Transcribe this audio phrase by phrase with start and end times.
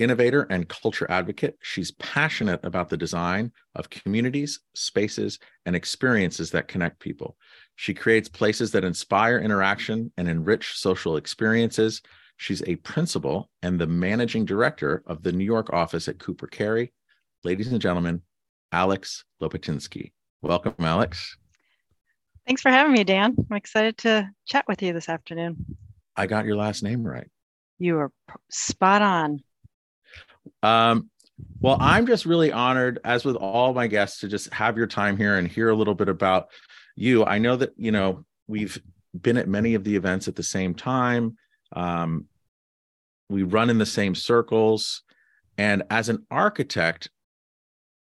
[0.00, 1.58] innovator and culture advocate.
[1.62, 7.36] She's passionate about the design of communities, spaces, and experiences that connect people.
[7.76, 12.02] She creates places that inspire interaction and enrich social experiences.
[12.36, 16.92] She's a principal and the managing director of the New York office at Cooper Carry.
[17.44, 18.22] Ladies and gentlemen,
[18.72, 20.12] Alex Lopatinsky.
[20.42, 21.36] Welcome, Alex.
[22.46, 23.36] Thanks for having me, Dan.
[23.50, 25.76] I'm excited to chat with you this afternoon.
[26.16, 27.28] I got your last name right.
[27.78, 28.12] You are
[28.50, 29.42] spot on.
[30.62, 31.10] Um,
[31.60, 35.16] well, I'm just really honored, as with all my guests, to just have your time
[35.16, 36.48] here and hear a little bit about
[36.96, 37.24] you.
[37.24, 38.80] I know that you know we've
[39.18, 41.36] been at many of the events at the same time.
[41.72, 42.26] Um,
[43.28, 45.02] we run in the same circles,
[45.56, 47.10] and as an architect,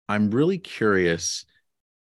[0.08, 1.44] I'm really curious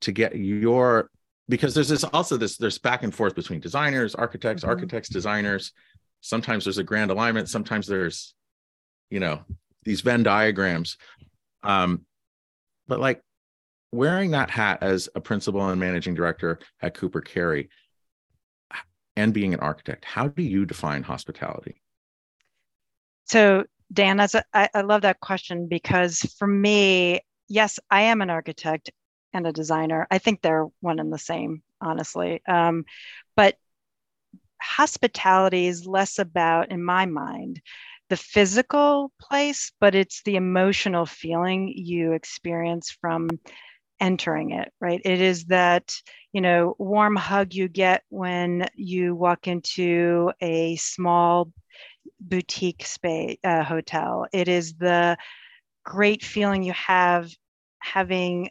[0.02, 1.10] to get your
[1.50, 4.70] because there's this also this there's back and forth between designers, architects, mm-hmm.
[4.70, 5.74] architects, designers.
[6.22, 7.50] Sometimes there's a grand alignment.
[7.50, 8.34] Sometimes there's,
[9.10, 9.42] you know,
[9.84, 10.98] these Venn diagrams.
[11.64, 12.06] Um,
[12.88, 13.22] but like
[13.92, 17.70] wearing that hat as a principal and managing director at Cooper Carry
[19.16, 21.82] and being an architect, how do you define hospitality?
[23.26, 28.22] So, Dan, that's a, I, I love that question because for me, yes, I am
[28.22, 28.92] an architect
[29.34, 30.08] and a designer.
[30.10, 32.42] I think they're one and the same, honestly.
[32.48, 32.86] Um,
[33.36, 33.56] but
[34.62, 37.62] hospitality is less about, in my mind,
[38.10, 43.30] the physical place, but it's the emotional feeling you experience from
[44.00, 45.02] entering it, right?
[45.06, 45.94] It is that,
[46.34, 51.52] you know, warm hug you get when you walk into a small
[52.20, 54.26] boutique space uh, hotel.
[54.32, 55.18] It is the
[55.84, 57.30] great feeling you have
[57.80, 58.50] having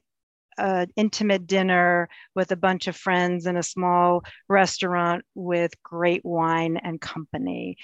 [0.58, 6.76] an intimate dinner with a bunch of friends in a small restaurant with great wine
[6.76, 7.76] and company.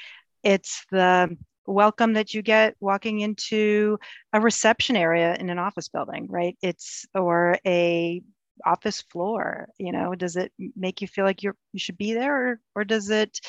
[0.43, 3.99] It's the welcome that you get walking into
[4.33, 6.57] a reception area in an office building right?
[6.63, 8.23] It's or a
[8.65, 10.15] office floor you know?
[10.15, 13.41] Does it make you feel like you're you should be there or, or does it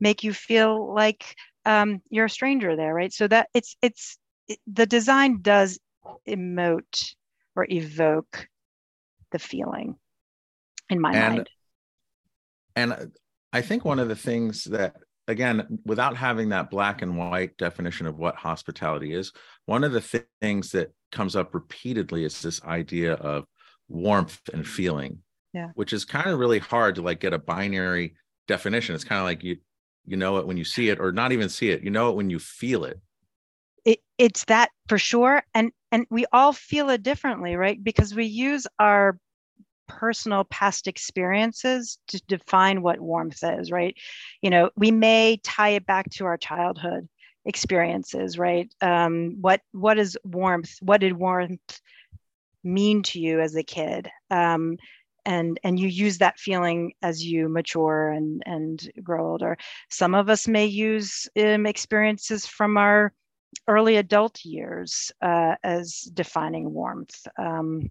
[0.00, 3.12] make you feel like um, you're a stranger there right?
[3.12, 4.18] So that it's it's
[4.48, 5.78] it, the design does
[6.28, 7.14] emote
[7.54, 8.46] or evoke
[9.32, 9.96] the feeling
[10.88, 11.50] in my and, mind.
[12.76, 13.12] and
[13.52, 14.96] i think one of the things that
[15.28, 19.32] again, without having that black and white definition of what hospitality is,
[19.66, 23.44] one of the th- things that comes up repeatedly is this idea of
[23.88, 25.18] warmth and feeling,
[25.52, 25.70] yeah.
[25.74, 28.14] which is kind of really hard to like get a binary
[28.48, 28.94] definition.
[28.94, 29.56] It's kind of like you
[30.04, 31.82] you know it when you see it, or not even see it.
[31.82, 33.00] You know it when you feel it.
[33.84, 38.24] It, it's that for sure and and we all feel it differently right because we
[38.24, 39.16] use our
[39.88, 43.94] personal past experiences to define what warmth is, right?
[44.42, 47.08] You know, we may tie it back to our childhood
[47.44, 48.72] experiences, right?
[48.80, 50.76] Um, what what is warmth?
[50.80, 51.80] What did warmth
[52.64, 54.10] mean to you as a kid?
[54.30, 54.76] Um,
[55.24, 59.56] and and you use that feeling as you mature and and grow older.
[59.90, 63.12] Some of us may use um, experiences from our
[63.68, 67.26] early adult years uh, as defining warmth.
[67.38, 67.90] Um,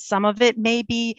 [0.00, 1.16] some of it may be,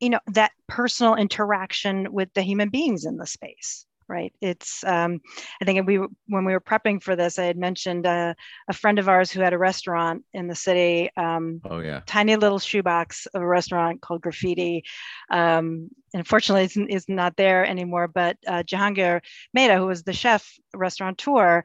[0.00, 4.34] you know, that personal interaction with the human beings in the space right?
[4.40, 5.20] It's um,
[5.62, 8.34] i think we when we were prepping for this i had mentioned uh,
[8.68, 12.00] a friend of ours who had a restaurant in the city um, oh yeah.
[12.06, 14.82] tiny little shoebox of a restaurant called graffiti
[15.30, 19.20] um, unfortunately it's, it's, not there anymore but uh, jehangir
[19.54, 21.62] mehta who was the chef restaurateur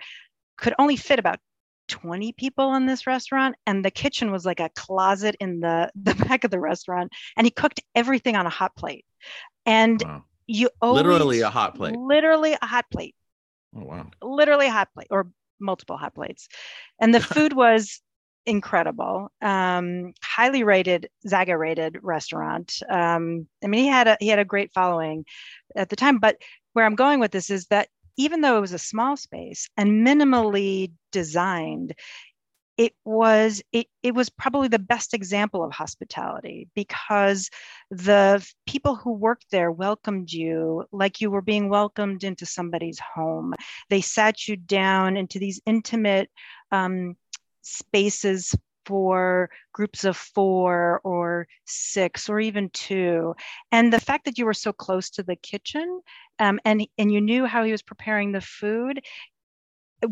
[0.57, 1.39] could only fit about
[1.87, 6.15] 20 people in this restaurant and the kitchen was like a closet in the the
[6.15, 9.05] back of the restaurant and he cooked everything on a hot plate.
[9.65, 10.23] And wow.
[10.47, 11.95] you always, literally a hot plate.
[11.95, 13.15] Literally a hot plate.
[13.75, 14.09] Oh wow.
[14.21, 15.27] Literally a hot plate or
[15.59, 16.47] multiple hot plates.
[16.99, 18.01] And the food was
[18.45, 19.31] incredible.
[19.41, 22.73] Um, highly rated zagat rated restaurant.
[22.89, 25.25] Um, i mean he had a he had a great following
[25.75, 26.37] at the time but
[26.73, 27.87] where i'm going with this is that
[28.17, 31.93] even though it was a small space and minimally designed,
[32.77, 37.49] it was it, it was probably the best example of hospitality because
[37.89, 43.53] the people who worked there welcomed you like you were being welcomed into somebody's home.
[43.89, 46.29] They sat you down into these intimate
[46.71, 47.15] um,
[47.61, 48.53] spaces
[48.85, 51.14] for groups of four or
[51.65, 53.35] six or even two.
[53.71, 56.01] And the fact that you were so close to the kitchen
[56.39, 59.01] um, and, and you knew how he was preparing the food,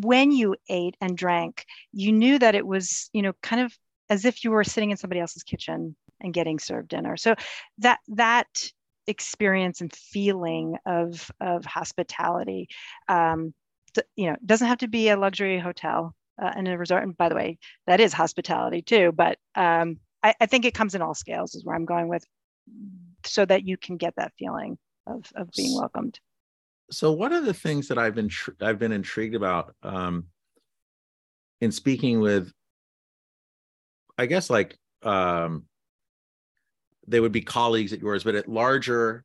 [0.02, 3.78] when you ate and drank, you knew that it was, you know, kind of
[4.10, 7.18] as if you were sitting in somebody else's kitchen and getting served dinner.
[7.18, 7.36] So
[7.80, 8.48] that that
[9.08, 12.70] experience and feeling of of hospitality,
[13.08, 13.54] um,
[14.16, 17.04] you know, doesn't have to be a luxury hotel uh, and a resort.
[17.04, 19.12] And by the way, that is hospitality too.
[19.12, 22.26] But um, I, I think it comes in all scales, is where I'm going with,
[23.26, 26.20] so that you can get that feeling of of being welcomed
[26.92, 28.30] so one of the things that I've been
[28.62, 30.26] I've been intrigued about um,
[31.62, 32.52] in speaking with,
[34.18, 35.66] I guess like um,
[37.08, 39.24] they would be colleagues at yours, but at larger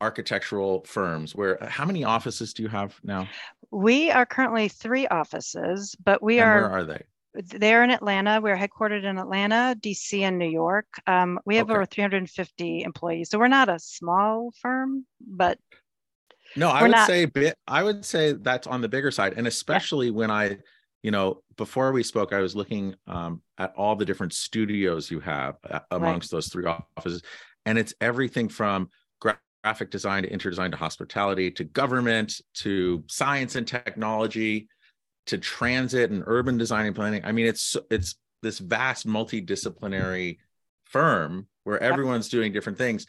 [0.00, 1.34] architectural firms.
[1.34, 3.28] Where how many offices do you have now?
[3.70, 6.62] We are currently three offices, but we and are.
[6.62, 7.02] Where are they?
[7.34, 8.40] They're in Atlanta.
[8.42, 10.86] We're headquartered in Atlanta, DC, and New York.
[11.06, 11.74] Um, we have okay.
[11.74, 15.58] over 350 employees, so we're not a small firm, but
[16.56, 17.06] no, I would not...
[17.06, 17.56] say bit.
[17.66, 20.12] I would say that's on the bigger side, and especially yeah.
[20.12, 20.58] when I,
[21.02, 25.20] you know, before we spoke, I was looking um, at all the different studios you
[25.20, 26.36] have uh, amongst right.
[26.36, 27.22] those three offices,
[27.64, 28.90] and it's everything from
[29.62, 34.68] graphic design to interdesign to hospitality to government to science and technology
[35.26, 37.24] to transit and urban design and planning.
[37.24, 40.38] I mean, it's it's this vast multidisciplinary
[40.84, 43.06] firm where everyone's doing different things,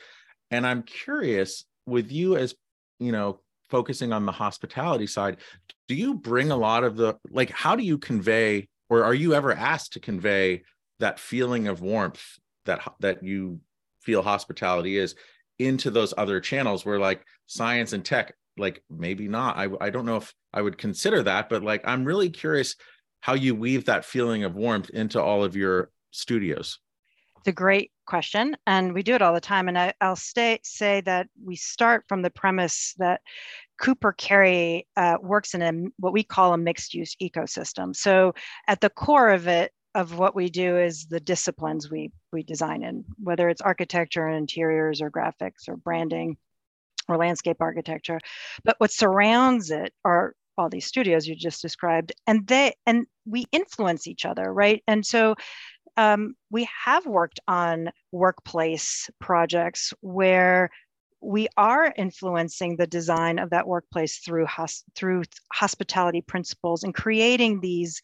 [0.52, 2.56] and I'm curious with you as
[3.00, 3.40] you know
[3.70, 5.38] focusing on the hospitality side
[5.88, 9.34] do you bring a lot of the like how do you convey or are you
[9.34, 10.62] ever asked to convey
[11.00, 12.24] that feeling of warmth
[12.66, 13.60] that that you
[14.02, 15.16] feel hospitality is
[15.60, 20.06] into those other channels where like science and tech like maybe not i i don't
[20.06, 22.76] know if i would consider that but like i'm really curious
[23.22, 26.80] how you weave that feeling of warmth into all of your studios
[27.44, 29.68] it's a great question, and we do it all the time.
[29.68, 33.20] And I, will stay, say that we start from the premise that
[33.82, 37.94] Cooper Carry uh, works in a what we call a mixed use ecosystem.
[37.94, 38.34] So
[38.70, 42.82] at the core of it, of what we do is the disciplines we we design
[42.82, 46.38] in, whether it's architecture and interiors or graphics or branding
[47.08, 48.20] or landscape architecture.
[48.64, 53.46] But what surrounds it are all these studios you just described and they and we
[53.52, 55.34] influence each other right and so
[55.98, 60.70] um, we have worked on workplace projects where
[61.22, 64.48] we are influencing the design of that workplace through
[64.96, 65.24] through
[65.54, 68.02] hospitality principles and creating these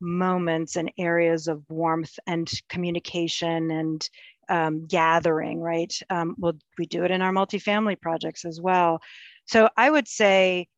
[0.00, 4.08] moments and areas of warmth and communication and
[4.48, 9.00] um, gathering right um, well we do it in our multifamily projects as well
[9.46, 10.68] so i would say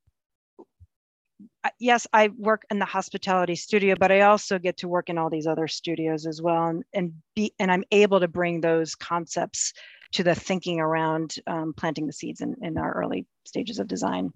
[1.79, 5.31] yes, I work in the hospitality studio, but I also get to work in all
[5.31, 9.73] these other studios as well, and and be and I'm able to bring those concepts
[10.13, 14.33] to the thinking around um, planting the seeds in, in our early stages of design.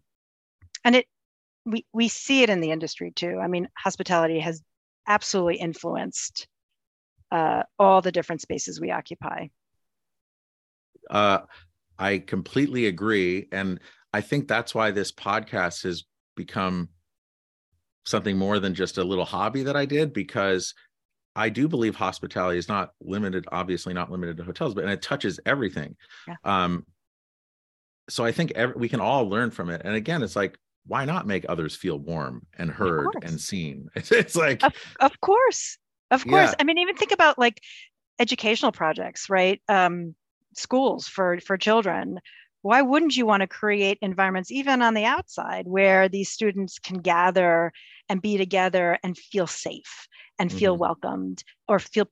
[0.84, 1.06] And it
[1.64, 3.38] we we see it in the industry too.
[3.40, 4.62] I mean, hospitality has
[5.06, 6.46] absolutely influenced
[7.32, 9.48] uh, all the different spaces we occupy.
[11.10, 11.40] Uh,
[11.98, 13.80] I completely agree, and
[14.12, 16.04] I think that's why this podcast has
[16.36, 16.90] become
[18.04, 20.74] something more than just a little hobby that I did because
[21.34, 25.02] I do believe hospitality is not limited, obviously not limited to hotels, but and it
[25.02, 25.96] touches everything.
[26.28, 26.36] Yeah.
[26.44, 26.84] Um,
[28.10, 29.82] so I think every, we can all learn from it.
[29.84, 33.88] And again, it's like, why not make others feel warm and heard and seen?
[33.94, 35.78] It's, it's like, of, of, course,
[36.12, 36.50] of course.
[36.50, 36.54] Yeah.
[36.60, 37.60] I mean, even think about like
[38.18, 39.60] educational projects, right?
[39.68, 40.14] Um,
[40.54, 42.20] schools for for children
[42.62, 46.98] why wouldn't you want to create environments even on the outside where these students can
[46.98, 47.72] gather
[48.08, 50.06] and be together and feel safe
[50.38, 50.82] and feel mm-hmm.
[50.82, 52.08] welcomed or feel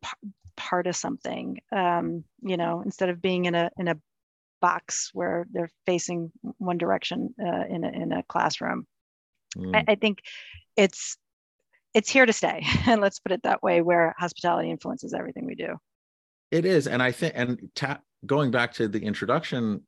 [0.57, 3.99] part of something um, you know instead of being in a in a
[4.61, 8.87] box where they're facing one direction uh, in, a, in a classroom
[9.57, 9.75] mm.
[9.75, 10.19] I, I think
[10.77, 11.17] it's
[11.95, 15.55] it's here to stay and let's put it that way where hospitality influences everything we
[15.55, 15.77] do
[16.51, 19.83] it is and i think and ta- going back to the introduction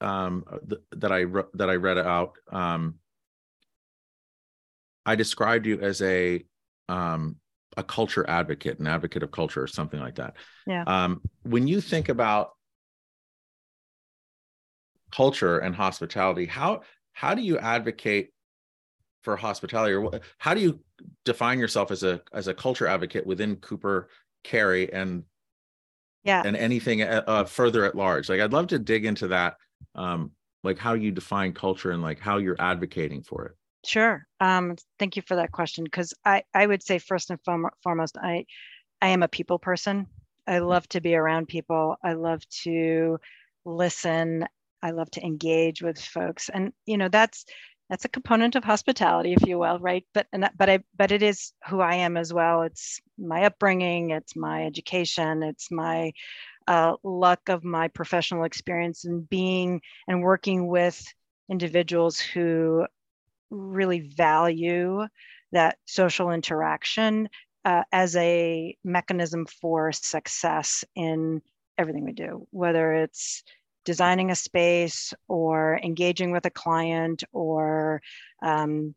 [0.00, 2.94] um, th- that I re- that I read out, um,
[5.04, 6.44] I described you as a
[6.88, 7.36] um,
[7.76, 10.34] a culture advocate, an advocate of culture, or something like that.
[10.66, 10.84] Yeah.
[10.86, 12.50] Um, when you think about
[15.10, 18.30] culture and hospitality, how how do you advocate
[19.22, 20.80] for hospitality, or how do you
[21.24, 24.08] define yourself as a as a culture advocate within Cooper
[24.44, 25.24] Carry and
[26.24, 28.28] yeah and anything uh, uh further at large?
[28.28, 29.56] Like, I'd love to dig into that
[29.94, 30.32] um,
[30.64, 33.52] like how you define culture and like how you're advocating for it.
[33.84, 34.26] Sure.
[34.40, 35.84] Um, thank you for that question.
[35.84, 37.38] Because I, I would say first and
[37.82, 38.44] foremost, I,
[39.00, 40.06] I am a people person.
[40.46, 41.96] I love to be around people.
[42.02, 43.18] I love to
[43.64, 44.46] listen.
[44.82, 46.48] I love to engage with folks.
[46.48, 47.44] And you know, that's
[47.88, 50.04] that's a component of hospitality, if you will, right?
[50.12, 52.62] But and that, but I but it is who I am as well.
[52.62, 56.12] It's my upbringing, it's my education, it's my
[56.66, 61.02] uh, luck of my professional experience and being and working with
[61.50, 62.86] individuals who
[63.50, 65.06] really value
[65.52, 67.28] that social interaction
[67.64, 71.40] uh, as a mechanism for success in
[71.78, 73.42] everything we do, whether it's
[73.88, 78.02] designing a space or engaging with a client or
[78.42, 78.94] um,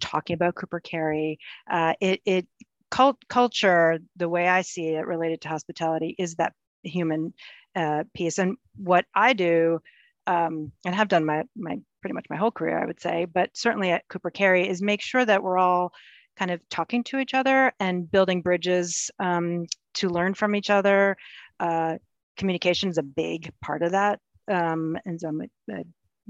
[0.00, 1.40] talking about Cooper Carry.
[1.68, 2.46] Uh, it, it
[2.92, 6.52] cult, culture, the way I see it related to hospitality, is that
[6.84, 7.34] human
[7.74, 8.38] uh, piece.
[8.38, 9.80] And what I do,
[10.28, 13.50] um, and have done my my pretty much my whole career, I would say, but
[13.54, 15.92] certainly at Cooper Carry, is make sure that we're all
[16.36, 21.16] kind of talking to each other and building bridges um, to learn from each other.
[21.58, 21.96] Uh,
[22.36, 24.20] communication is a big part of that.
[24.50, 25.42] Um, and so I'm,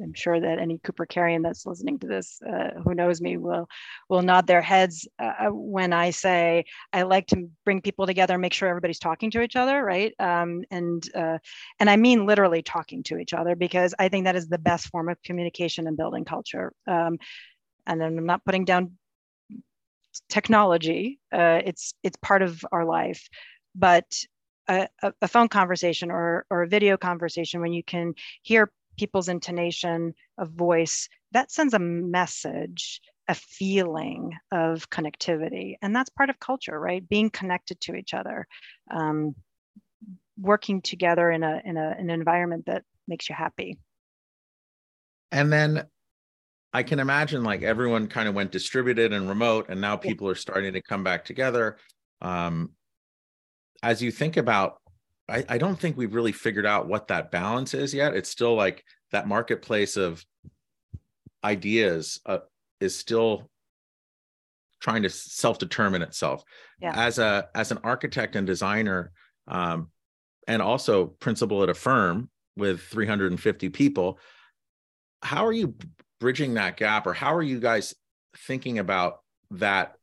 [0.03, 3.67] I'm, sure that any Cooper Carryan that's listening to this, uh, who knows me, will
[4.09, 8.41] will nod their heads uh, when I say I like to bring people together, and
[8.41, 10.15] make sure everybody's talking to each other, right?
[10.19, 11.39] Um, and uh,
[11.81, 14.89] and I mean literally talking to each other because I think that is the best
[14.89, 16.73] form of communication and building culture.
[16.87, 17.19] Um,
[17.87, 18.93] and I'm not putting down
[20.29, 23.29] technology; uh, it's it's part of our life,
[23.75, 24.07] but
[24.69, 24.89] a,
[25.21, 30.51] a, phone conversation or, or a video conversation when you can hear people's intonation of
[30.51, 35.77] voice that sends a message a feeling of connectivity.
[35.81, 37.07] And that's part of culture right?
[37.09, 38.47] Being connected to each other
[38.91, 39.35] um,
[40.39, 43.79] working together in a in a, an environment that makes you happy.
[45.33, 45.87] And then
[46.73, 50.33] i can imagine like everyone kind of went distributed and remote and now people yeah.
[50.33, 51.77] are starting to come back together.
[52.21, 52.71] Um,
[53.85, 54.81] as you think about
[55.29, 58.55] I, I don't think we've really figured out what that balance is yet it's still
[58.55, 60.25] like that marketplace of
[61.45, 62.39] ideas uh,
[62.81, 63.51] is still
[64.81, 66.43] trying to self-determine itself
[66.81, 66.93] yeah.
[66.95, 69.13] as a as an architect and designer
[69.49, 69.91] um,
[70.49, 74.19] and also principal at a firm with 350 people
[75.23, 75.75] how are you
[76.21, 77.95] bridging that gap or how are you guys
[78.47, 79.97] thinking about that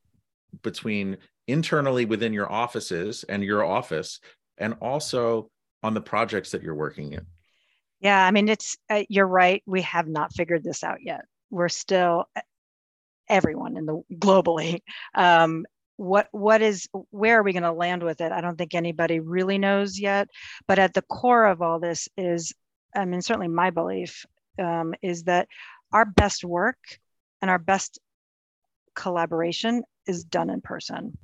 [0.62, 4.20] between internally within your offices and your office
[4.58, 5.50] and also
[5.84, 7.26] on the projects that you're working in.
[8.00, 11.22] Yeah i mean it's uh, you're right we have not figured this out yet.
[11.50, 12.26] We're still
[13.28, 14.82] everyone in the globally
[15.16, 15.66] um,
[15.98, 18.32] what what is where are we going to land with it?
[18.32, 20.30] I don't think anybody really knows yet
[20.68, 22.54] but at the core of all this is
[22.96, 24.26] i mean certainly my belief
[24.60, 25.48] um, is that
[25.94, 26.78] our best work
[27.42, 28.00] and our best
[28.96, 31.18] collaboration is done in person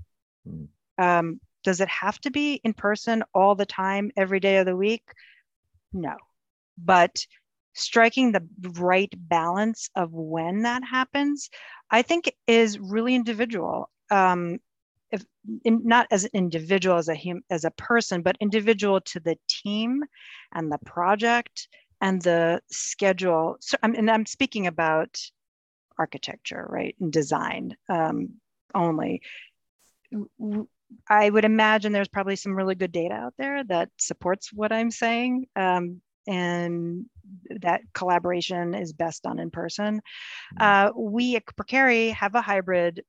[0.48, 0.68] Mm.
[0.98, 4.76] Um, does it have to be in person all the time, every day of the
[4.76, 5.04] week?
[5.94, 6.16] No.
[6.78, 7.26] But
[7.74, 8.48] striking the
[8.80, 11.50] right balance of when that happens,
[11.92, 13.90] I think is really individual.
[14.10, 14.60] Um,
[15.12, 15.24] if
[15.64, 19.38] in, not as an individual as a hum, as a person, but individual to the
[19.48, 20.04] team
[20.54, 21.68] and the project
[22.02, 23.58] and the schedule.
[23.60, 25.20] So, I'm, and I'm speaking about
[25.98, 28.34] architecture, right, and design um,
[28.76, 29.22] only.
[31.10, 34.92] I would imagine there's probably some really good data out there that supports what I'm
[34.92, 35.48] saying.
[35.56, 37.06] Um, and
[37.62, 40.02] that collaboration is best done in person.
[40.60, 40.64] Mm-hmm.
[40.64, 43.04] Uh, we at Cooper have a hybrid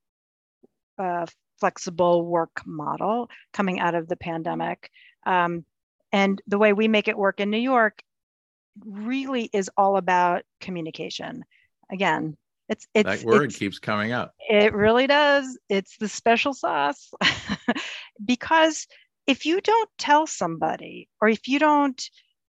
[0.99, 1.27] uh,
[1.61, 4.91] flexible work model coming out of the pandemic.
[5.27, 5.65] Um,
[6.13, 8.03] and the way we make it work in New York
[8.85, 11.45] really is all about communication.
[11.91, 12.37] Again,
[12.69, 14.35] it's it's that word it's, keeps coming up.
[14.49, 15.59] It really does.
[15.69, 17.11] It's the special sauce.
[18.25, 18.87] because
[19.27, 22.03] if you don't tell somebody or if you don't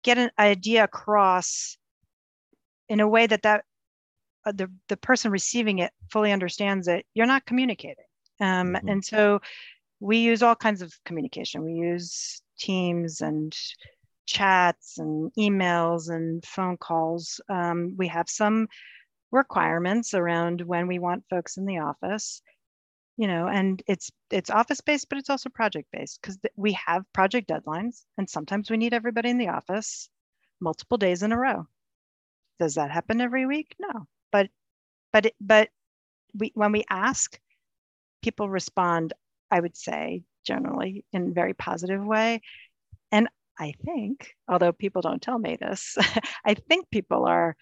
[0.02, 1.76] get an idea across
[2.88, 3.64] in a way that that
[4.46, 8.04] uh, the, the person receiving it fully understands it, you're not communicating.
[8.40, 8.88] Um, mm-hmm.
[8.88, 9.40] And so
[10.00, 11.64] we use all kinds of communication.
[11.64, 13.54] We use Teams and
[14.24, 17.40] chats and emails and phone calls.
[17.50, 18.68] Um, we have some
[19.36, 22.42] requirements around when we want folks in the office
[23.16, 26.72] you know and it's it's office based but it's also project based because th- we
[26.72, 30.10] have project deadlines and sometimes we need everybody in the office
[30.60, 31.66] multiple days in a row.
[32.58, 33.74] Does that happen every week?
[33.78, 34.06] No.
[34.32, 34.48] But
[35.12, 35.68] but but
[36.34, 37.38] we when we ask
[38.22, 39.12] people respond
[39.50, 42.42] i would say generally in a very positive way.
[43.12, 43.28] And
[43.58, 45.96] i think although people don't tell me this
[46.44, 47.56] i think people are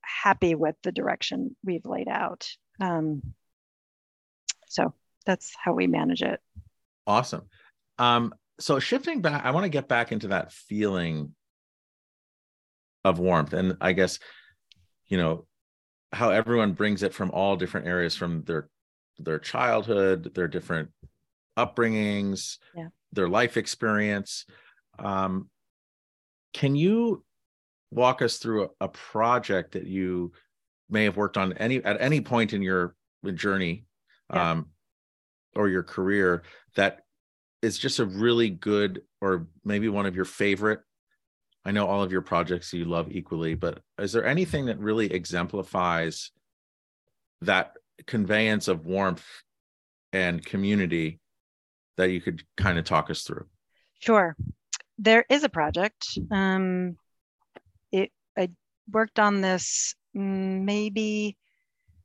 [0.00, 2.48] happy with the direction we've laid out.
[2.80, 3.22] Um,
[4.68, 6.40] so that's how we manage it.
[7.06, 7.42] Awesome.
[7.98, 11.34] Um, so shifting back, I want to get back into that feeling
[13.04, 13.52] of warmth.
[13.52, 14.18] And I guess,
[15.06, 15.46] you know,
[16.12, 18.68] how everyone brings it from all different areas from their
[19.18, 20.90] their childhood, their different
[21.56, 22.88] upbringings, yeah.
[23.12, 24.44] their life experience.
[24.98, 25.48] Um,
[26.52, 27.24] can you
[27.90, 30.32] walk us through a, a, project that you
[30.90, 32.94] may have worked on any at any point in your
[33.34, 33.84] journey
[34.32, 34.52] yeah.
[34.52, 34.66] um,
[35.54, 36.42] or your career
[36.74, 37.00] that
[37.62, 40.80] is just a really good or maybe one of your favorite
[41.66, 45.12] I know all of your projects you love equally, but is there anything that really
[45.12, 46.30] exemplifies
[47.40, 47.72] that
[48.06, 49.26] conveyance of warmth
[50.12, 51.18] and community
[51.96, 53.46] that you could kind of talk us through?
[53.98, 54.36] Sure.
[54.96, 56.06] There is a project.
[56.30, 56.98] Um,
[58.90, 61.36] worked on this maybe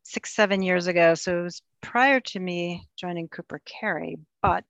[0.03, 1.15] six, seven years ago.
[1.15, 4.65] So it was prior to me joining Cooper Carry, but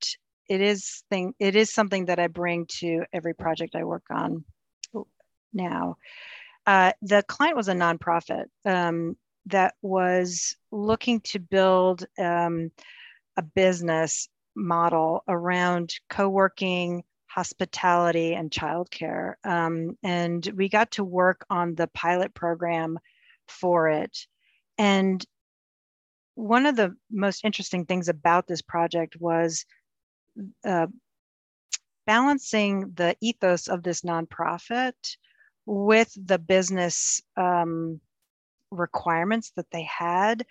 [0.48, 4.44] it is thing it is something that I bring to every project I work on
[5.54, 5.98] now.
[6.68, 12.72] Uh, the client was a nonprofit um, that was looking to build um,
[13.38, 17.04] a business model around co-working
[17.34, 19.36] hospitality and childcare.
[19.44, 23.00] Um, and we got to work on the pilot program
[23.48, 24.28] for it.
[24.78, 25.24] And
[26.36, 29.66] one of the most interesting things about this project was
[30.66, 30.88] uh,
[32.06, 34.94] balancing the ethos of this nonprofit
[35.66, 38.02] with the business um,
[38.72, 40.46] requirements that they had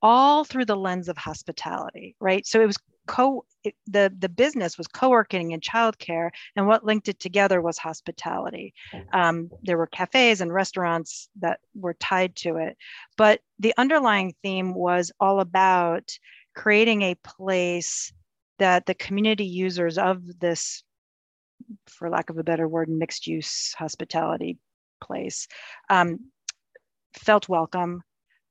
[0.00, 2.46] all through the lens of hospitality right?
[2.46, 3.44] So it was co
[3.86, 8.74] the the business was co-working and childcare and what linked it together was hospitality.
[9.12, 12.76] Um, there were cafes and restaurants that were tied to it.
[13.16, 16.10] But the underlying theme was all about
[16.54, 18.12] creating a place
[18.58, 20.84] that the community users of this
[21.86, 24.58] for lack of a better word, mixed use hospitality
[25.02, 25.48] place,
[25.90, 26.18] um,
[27.14, 28.02] felt welcome,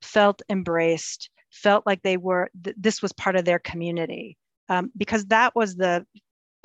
[0.02, 4.38] felt embraced, felt like they were, th- this was part of their community.
[4.72, 6.06] Um, because that was the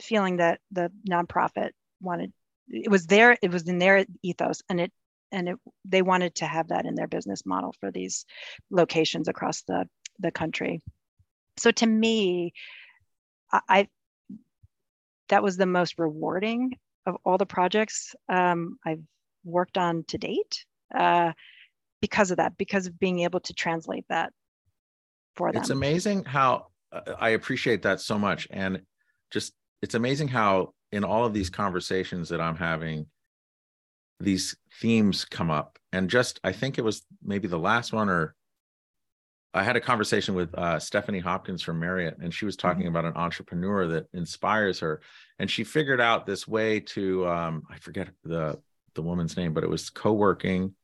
[0.00, 2.32] feeling that the nonprofit wanted.
[2.68, 4.92] It was there, it was in their ethos, and it
[5.32, 8.24] and it, they wanted to have that in their business model for these
[8.70, 9.88] locations across the,
[10.20, 10.82] the country.
[11.56, 12.52] So to me,
[13.52, 13.88] I, I
[15.28, 19.02] that was the most rewarding of all the projects um, I've
[19.44, 20.64] worked on to date
[20.94, 21.32] uh,
[22.00, 24.32] because of that, because of being able to translate that
[25.34, 25.60] for them.
[25.60, 28.48] It's amazing how I appreciate that so much.
[28.50, 28.82] And
[29.30, 33.06] just, it's amazing how in all of these conversations that I'm having,
[34.20, 35.78] these themes come up.
[35.92, 38.34] And just, I think it was maybe the last one or
[39.56, 42.88] I had a conversation with uh, Stephanie Hopkins from Marriott, and she was talking mm-hmm.
[42.88, 45.00] about an entrepreneur that inspires her,
[45.38, 48.60] and she figured out this way to um, I forget the
[48.94, 50.74] the woman's name, but it was co-working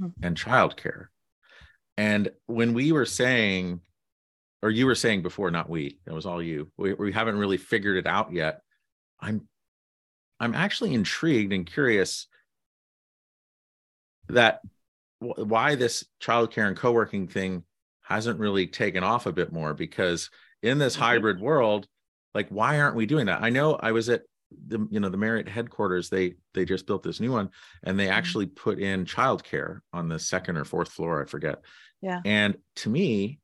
[0.00, 0.24] mm-hmm.
[0.24, 1.06] and childcare.
[1.96, 3.80] And when we were saying,
[4.62, 6.70] or you were saying before, not we, it was all you.
[6.76, 8.60] We, we haven't really figured it out yet.
[9.20, 9.48] I'm
[10.38, 12.26] I'm actually intrigued and curious
[14.28, 14.60] that
[15.18, 17.64] why this childcare and co-working thing
[18.02, 20.30] hasn't really taken off a bit more because
[20.62, 21.04] in this mm-hmm.
[21.04, 21.86] hybrid world
[22.34, 24.22] like why aren't we doing that i know i was at
[24.66, 27.50] the you know the marriott headquarters they they just built this new one
[27.84, 28.14] and they mm-hmm.
[28.14, 31.58] actually put in childcare on the second or fourth floor i forget
[32.00, 33.38] yeah and to me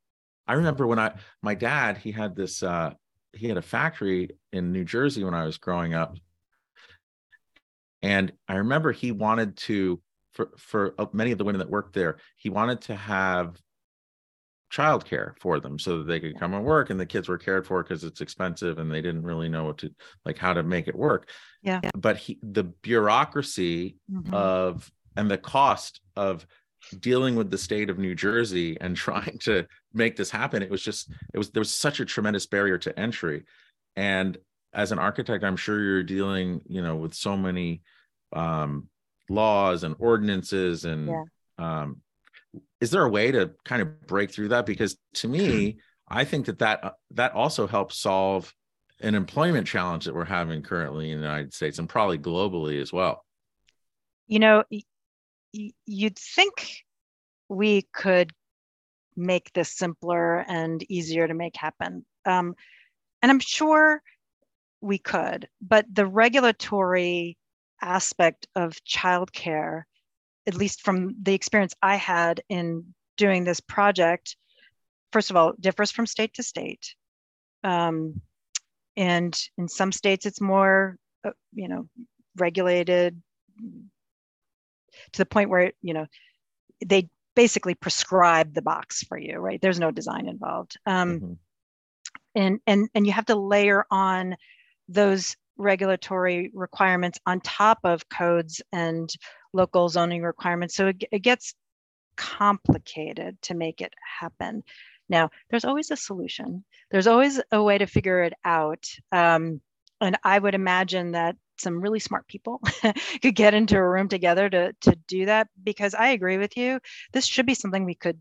[0.47, 2.93] i remember when i my dad he had this uh
[3.33, 6.17] he had a factory in new jersey when i was growing up.
[8.03, 10.01] And i remember he wanted to
[10.33, 13.57] for for uh, many of the women that worked there he wanted to have
[14.73, 17.67] childcare for them so that they could come and work and the kids were cared
[17.67, 19.91] for because it's expensive and they didn't really know what to
[20.25, 21.29] like how to make it work.
[21.63, 21.81] Yeah.
[21.97, 24.35] But he the bureaucracy mm-hmm.
[24.35, 26.47] of and the cost of
[27.01, 30.83] dealing with the state of new jersey and trying to make this happen it was
[30.83, 33.45] just it was there was such a tremendous barrier to entry.
[33.97, 34.37] And
[34.75, 37.81] as an architect i'm sure you're dealing you know with so many
[38.35, 38.89] um
[39.31, 41.25] laws and ordinances and yeah.
[41.59, 42.03] um
[42.81, 44.67] is there a way to kind of break through that?
[44.67, 48.53] Because to me i think that that uh, that also helps solve
[49.01, 52.93] an employment challenge that we're having currently in the united states and probably globally as
[52.93, 53.25] well.
[54.27, 54.83] You know y-
[55.53, 56.85] you'd think
[57.49, 58.33] we could
[59.17, 62.55] make this simpler and easier to make happen um,
[63.23, 64.03] and i'm sure
[64.81, 67.37] we could but the regulatory
[67.81, 69.85] aspect of childcare
[70.47, 74.37] at least from the experience I had in doing this project,
[75.13, 76.95] first of all, differs from state to state.
[77.65, 78.21] Um,
[78.97, 81.89] and in some states, it's more, uh, you know,
[82.37, 83.21] regulated
[85.13, 86.07] to the point where, you know,
[86.85, 89.61] they basically prescribe the box for you, right?
[89.61, 90.79] There's no design involved.
[90.87, 91.33] Um, mm-hmm.
[92.35, 94.37] And, and, and you have to layer on
[94.89, 99.09] those regulatory requirements on top of codes and
[99.53, 100.75] local zoning requirements.
[100.75, 101.55] So it, it gets
[102.17, 104.63] complicated to make it happen.
[105.09, 106.65] Now, there's always a solution.
[106.91, 108.87] There's always a way to figure it out.
[109.13, 109.61] Um,
[110.01, 112.61] and I would imagine that some really smart people
[113.23, 116.81] could get into a room together to, to do that because I agree with you.
[117.13, 118.21] This should be something we could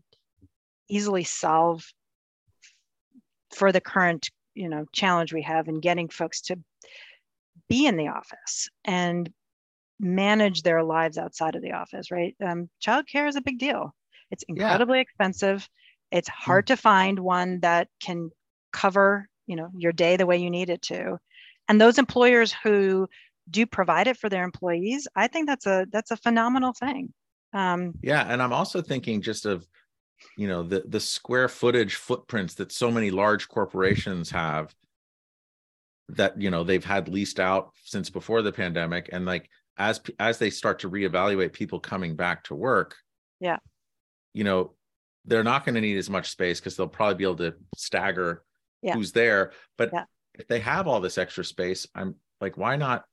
[0.88, 1.84] easily solve
[3.54, 6.58] for the current you know challenge we have in getting folks to
[7.68, 9.30] be in the office and
[10.00, 13.94] manage their lives outside of the office right um, childcare is a big deal
[14.30, 15.02] it's incredibly yeah.
[15.02, 15.68] expensive
[16.10, 16.34] it's hmm.
[16.50, 18.30] hard to find one that can
[18.72, 21.18] cover you know your day the way you need it to
[21.68, 23.08] and those employers who
[23.50, 27.12] do provide it for their employees i think that's a that's a phenomenal thing
[27.52, 29.66] um, yeah and i'm also thinking just of
[30.36, 34.74] you know the the square footage footprints that so many large corporations have
[36.08, 40.38] that you know they've had leased out since before the pandemic and like as as
[40.38, 42.96] they start to reevaluate people coming back to work
[43.40, 43.58] yeah
[44.32, 44.72] you know
[45.24, 48.42] they're not going to need as much space because they'll probably be able to stagger
[48.82, 48.94] yeah.
[48.94, 50.04] who's there but yeah.
[50.34, 53.04] if they have all this extra space i'm like why not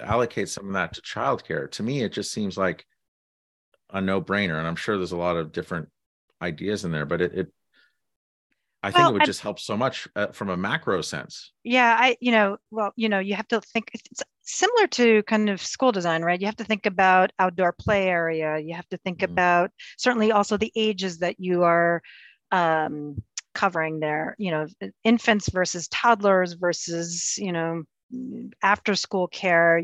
[0.00, 2.86] allocate some of that to childcare to me it just seems like
[3.90, 5.88] a no-brainer and i'm sure there's a lot of different
[6.42, 7.52] ideas in there but it, it
[8.82, 11.52] I think it would I, just help so much uh, from a macro sense.
[11.64, 15.50] Yeah, I you know, well, you know, you have to think it's similar to kind
[15.50, 16.40] of school design, right?
[16.40, 18.58] You have to think about outdoor play area.
[18.58, 19.32] You have to think mm-hmm.
[19.32, 22.00] about certainly also the ages that you are
[22.52, 23.22] um,
[23.54, 24.34] covering there.
[24.38, 24.66] You know,
[25.04, 27.82] infants versus toddlers versus you know
[28.62, 29.82] after school care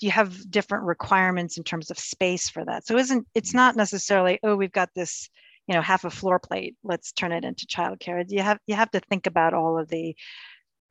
[0.00, 3.58] you have different requirements in terms of space for that so isn't it's mm-hmm.
[3.58, 5.30] not necessarily oh we've got this
[5.66, 8.90] you know half a floor plate let's turn it into childcare you have you have
[8.90, 10.14] to think about all of the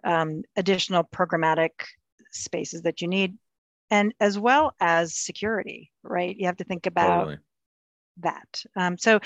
[0.03, 1.69] um, additional programmatic
[2.31, 3.37] spaces that you need
[3.91, 7.37] and as well as security right you have to think about totally.
[8.17, 9.19] that um, so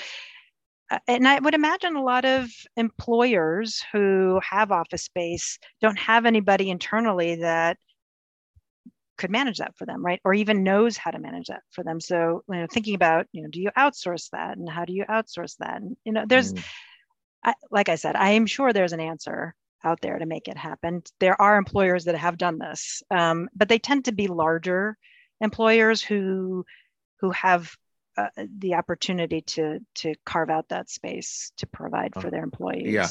[1.08, 6.70] and I would imagine a lot of employers who have office space don't have anybody
[6.70, 7.76] internally that
[9.18, 10.20] could manage that for them, right?
[10.24, 12.00] Or even knows how to manage that for them.
[12.00, 15.04] So, you know, thinking about, you know, do you outsource that and how do you
[15.06, 15.80] outsource that?
[15.80, 16.62] And, you know, there's, mm.
[17.42, 20.56] I, like I said, I am sure there's an answer out there to make it
[20.56, 21.02] happen.
[21.20, 24.96] There are employers that have done this, um, but they tend to be larger
[25.40, 26.64] employers who,
[27.20, 27.74] who have
[28.16, 32.92] uh, the opportunity to to carve out that space to provide for their employees.
[32.92, 33.08] Yeah.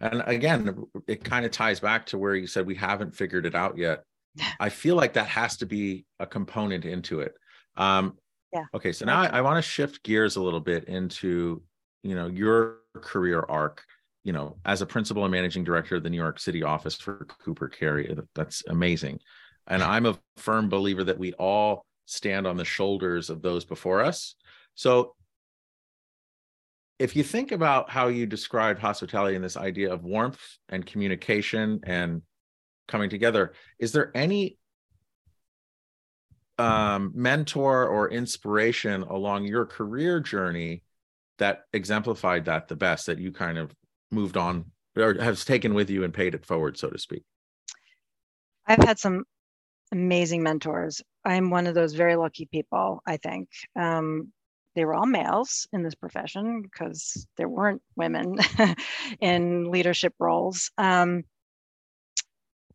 [0.00, 3.54] And again, it kind of ties back to where you said we haven't figured it
[3.54, 4.04] out yet.
[4.60, 7.34] I feel like that has to be a component into it.
[7.76, 8.16] Um,
[8.52, 8.64] yeah.
[8.74, 11.62] Okay, so now I, I want to shift gears a little bit into
[12.02, 13.84] you know your career arc.
[14.24, 17.26] You know, as a principal and managing director of the New York City office for
[17.44, 19.20] Cooper Carry, that's amazing.
[19.68, 24.02] And I'm a firm believer that we all stand on the shoulders of those before
[24.02, 24.34] us.
[24.76, 25.14] So
[26.98, 31.80] if you think about how you described hospitality and this idea of warmth and communication
[31.84, 32.22] and
[32.88, 34.56] coming together is there any
[36.58, 40.82] um, mentor or inspiration along your career journey
[41.38, 43.74] that exemplified that the best that you kind of
[44.10, 44.64] moved on
[44.96, 47.22] or has taken with you and paid it forward so to speak?
[48.66, 49.24] I've had some
[49.92, 51.02] amazing mentors.
[51.24, 53.48] I'm one of those very lucky people i think.
[53.74, 54.32] Um,
[54.76, 58.36] they were all males in this profession because there weren't women
[59.20, 61.24] in leadership roles um,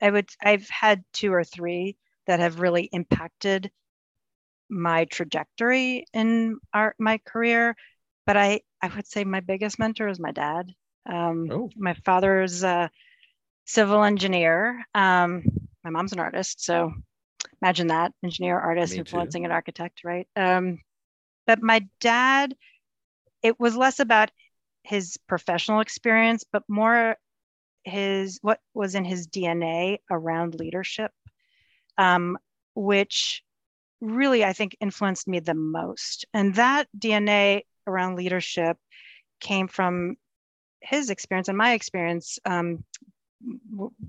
[0.01, 1.95] I would I've had two or three
[2.27, 3.71] that have really impacted
[4.69, 7.75] my trajectory in our my career.
[8.25, 10.71] But I I would say my biggest mentor is my dad.
[11.05, 11.69] Um, oh.
[11.75, 12.89] My father's a
[13.65, 14.83] civil engineer.
[14.95, 15.43] Um,
[15.83, 16.91] my mom's an artist, so
[17.61, 20.27] imagine that engineer, artist, influencing an architect, right?
[20.35, 20.79] Um,
[21.47, 22.55] but my dad,
[23.43, 24.31] it was less about
[24.83, 27.17] his professional experience, but more
[27.83, 31.11] his what was in his DNA around leadership,
[31.97, 32.37] um,
[32.75, 33.43] which
[33.99, 36.25] really I think influenced me the most.
[36.33, 38.77] And that DNA around leadership
[39.39, 40.15] came from
[40.81, 42.39] his experience and my experience.
[42.45, 42.83] Um,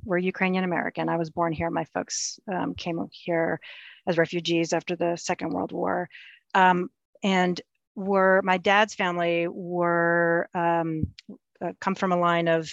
[0.05, 1.09] we're Ukrainian American.
[1.09, 1.71] I was born here.
[1.71, 3.61] My folks um, came here
[4.07, 6.09] as refugees after the Second World War,
[6.55, 6.90] um,
[7.22, 7.61] and
[7.94, 11.08] were my dad's family were um,
[11.61, 12.70] uh, come from a line of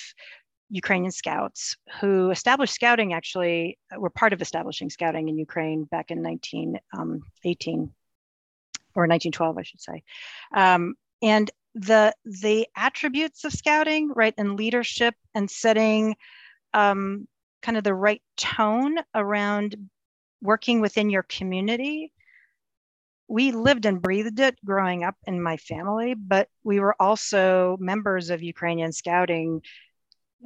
[0.69, 6.21] Ukrainian scouts who established scouting actually were part of establishing scouting in Ukraine back in
[6.21, 7.91] 1918 um,
[8.95, 10.03] or 1912, I should say.
[10.53, 16.15] Um, and the the attributes of scouting, right, and leadership and setting
[16.73, 17.27] um,
[17.62, 19.75] kind of the right tone around
[20.41, 22.12] working within your community.
[23.29, 28.31] We lived and breathed it growing up in my family, but we were also members
[28.31, 29.61] of Ukrainian scouting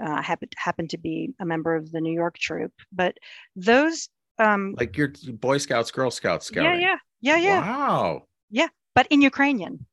[0.03, 2.73] uh, happened happened to be a member of the New York troop.
[2.91, 3.17] But
[3.55, 6.81] those um, like your Boy Scouts, Girl Scouts scouting.
[6.81, 7.61] Yeah, yeah, yeah, yeah.
[7.61, 8.23] Wow.
[8.49, 9.85] Yeah, but in Ukrainian.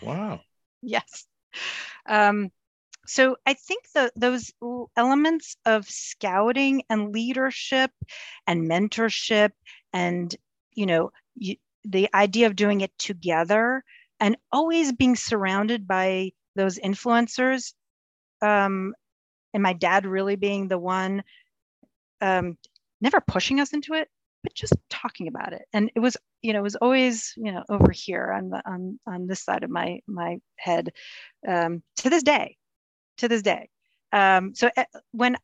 [0.00, 0.40] Wow.
[0.82, 1.26] yes.
[2.06, 2.50] Um,
[3.06, 4.52] so I think the, those
[4.96, 7.90] elements of scouting and leadership
[8.46, 9.50] and mentorship
[9.92, 10.34] and
[10.72, 13.82] you know you, the idea of doing it together
[14.18, 17.72] and always being surrounded by those influencers
[18.42, 18.94] um,
[19.54, 21.22] and my dad really being the one
[22.20, 22.56] um,
[23.00, 24.08] never pushing us into it
[24.42, 25.62] but just talking about it.
[25.72, 28.98] And it was you know it was always you know over here on the on
[29.06, 30.90] on this side of my my head
[31.46, 32.56] um, to this day
[33.18, 33.68] to this day.
[34.12, 35.36] Um, so uh, when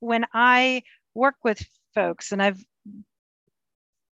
[0.00, 0.82] when i
[1.14, 1.62] work with
[1.94, 2.64] folks and i've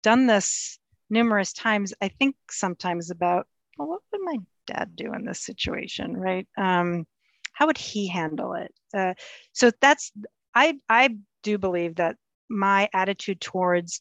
[0.03, 0.79] done this
[1.11, 3.47] numerous times i think sometimes about
[3.79, 6.47] well what would my dad do in this situation right?
[6.57, 7.07] Um,
[7.53, 8.73] how would he handle it?
[8.95, 9.15] Uh,
[9.53, 10.13] so that's
[10.55, 11.11] i i
[11.43, 12.17] do believe that
[12.49, 14.01] my attitude towards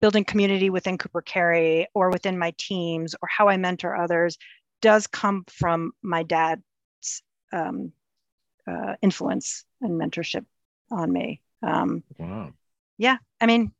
[0.00, 4.36] building community within cooper carry or within my teams or how i mentor others
[4.82, 6.62] does come from my dad's
[7.52, 7.92] um,
[8.66, 10.44] uh, influence and mentorship
[10.90, 11.40] on me.
[11.62, 12.52] Um, wow.
[12.98, 13.72] yeah i mean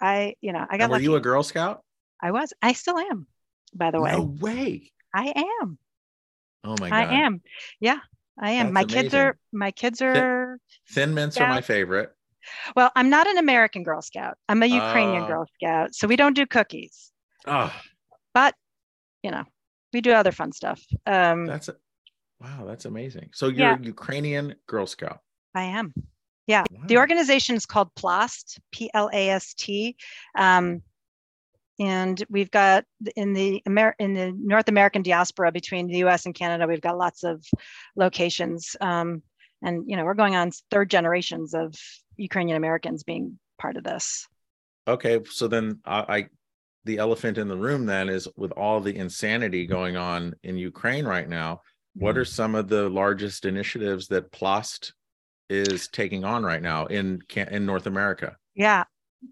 [0.00, 1.04] i you know i got and were lucky.
[1.04, 1.82] you a girl scout
[2.20, 3.26] i was i still am
[3.74, 5.32] by the way no way i
[5.62, 5.78] am
[6.64, 7.42] oh my god i am
[7.80, 7.98] yeah
[8.40, 8.66] I am.
[8.66, 9.02] That's my amazing.
[9.02, 12.12] kids are my kids are thin, thin mints are my favorite.
[12.76, 14.36] Well, I'm not an American Girl Scout.
[14.48, 15.94] I'm a Ukrainian uh, Girl Scout.
[15.94, 17.10] So we don't do cookies.
[17.46, 17.72] Oh.
[18.34, 18.54] But,
[19.22, 19.44] you know,
[19.92, 20.82] we do other fun stuff.
[21.06, 21.76] Um, that's a,
[22.40, 23.30] wow, that's amazing.
[23.34, 23.78] So you're yeah.
[23.80, 25.20] Ukrainian Girl Scout.
[25.54, 25.92] I am.
[26.48, 26.64] Yeah.
[26.70, 26.80] Wow.
[26.86, 29.96] The organization is called PLAST, P L A S T.
[30.36, 30.82] Um,
[31.78, 32.84] and we've got
[33.14, 36.26] in the Amer- in the North American diaspora between the U.S.
[36.26, 37.44] and Canada, we've got lots of
[37.94, 39.22] locations, um,
[39.62, 41.74] and you know we're going on third generations of
[42.16, 44.26] Ukrainian Americans being part of this.
[44.88, 46.26] Okay, so then I, I
[46.84, 51.04] the elephant in the room then is with all the insanity going on in Ukraine
[51.04, 51.60] right now.
[51.94, 54.94] What are some of the largest initiatives that Plast
[55.48, 58.36] is taking on right now in in North America?
[58.54, 58.84] Yeah,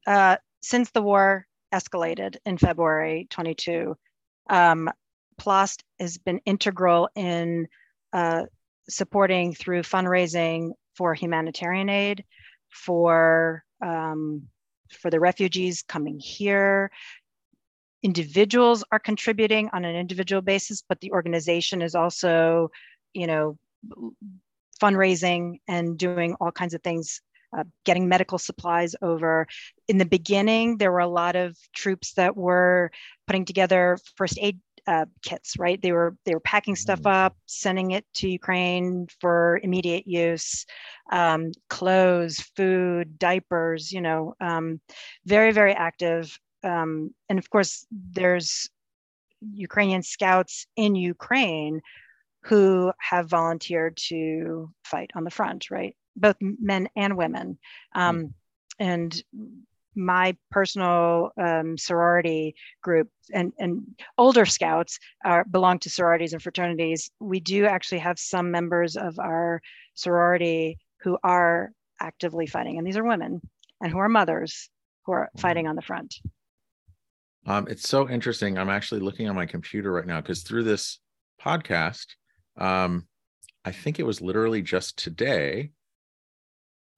[0.06, 3.96] uh, since the war escalated in February 22.
[4.48, 4.88] Um,
[5.44, 7.66] has been integral in
[8.12, 8.44] uh,
[8.88, 12.24] supporting through fundraising for humanitarian aid,
[12.70, 14.42] for um,
[14.90, 16.90] for the refugees coming here.
[18.02, 22.70] Individuals are contributing on an individual basis, but the organization is also,
[23.12, 23.58] you know,
[24.80, 27.20] fundraising and doing all kinds of things
[27.56, 29.46] uh, getting medical supplies over.
[29.88, 32.90] In the beginning, there were a lot of troops that were
[33.26, 35.80] putting together first aid uh, kits, right?
[35.80, 37.10] They were they were packing stuff mm.
[37.10, 40.64] up, sending it to Ukraine for immediate use,
[41.10, 43.90] um, clothes, food, diapers.
[43.90, 44.80] You know, um,
[45.24, 46.38] very very active.
[46.62, 48.68] Um, and of course, there's
[49.40, 51.80] Ukrainian scouts in Ukraine
[52.46, 55.94] who have volunteered to fight on the front, right?
[56.16, 57.58] both men and women.
[57.94, 58.32] Um, mm.
[58.78, 59.22] And
[59.94, 63.82] my personal um, sorority group and, and
[64.18, 67.10] older scouts are, belong to sororities and fraternities.
[67.20, 69.62] We do actually have some members of our
[69.94, 73.40] sorority who are actively fighting, and these are women
[73.80, 74.68] and who are mothers
[75.04, 75.40] who are hmm.
[75.40, 76.14] fighting on the front.
[77.46, 78.58] Um, it's so interesting.
[78.58, 80.98] I'm actually looking on my computer right now because through this
[81.40, 82.06] podcast,
[82.58, 83.06] um,
[83.64, 85.70] I think it was literally just today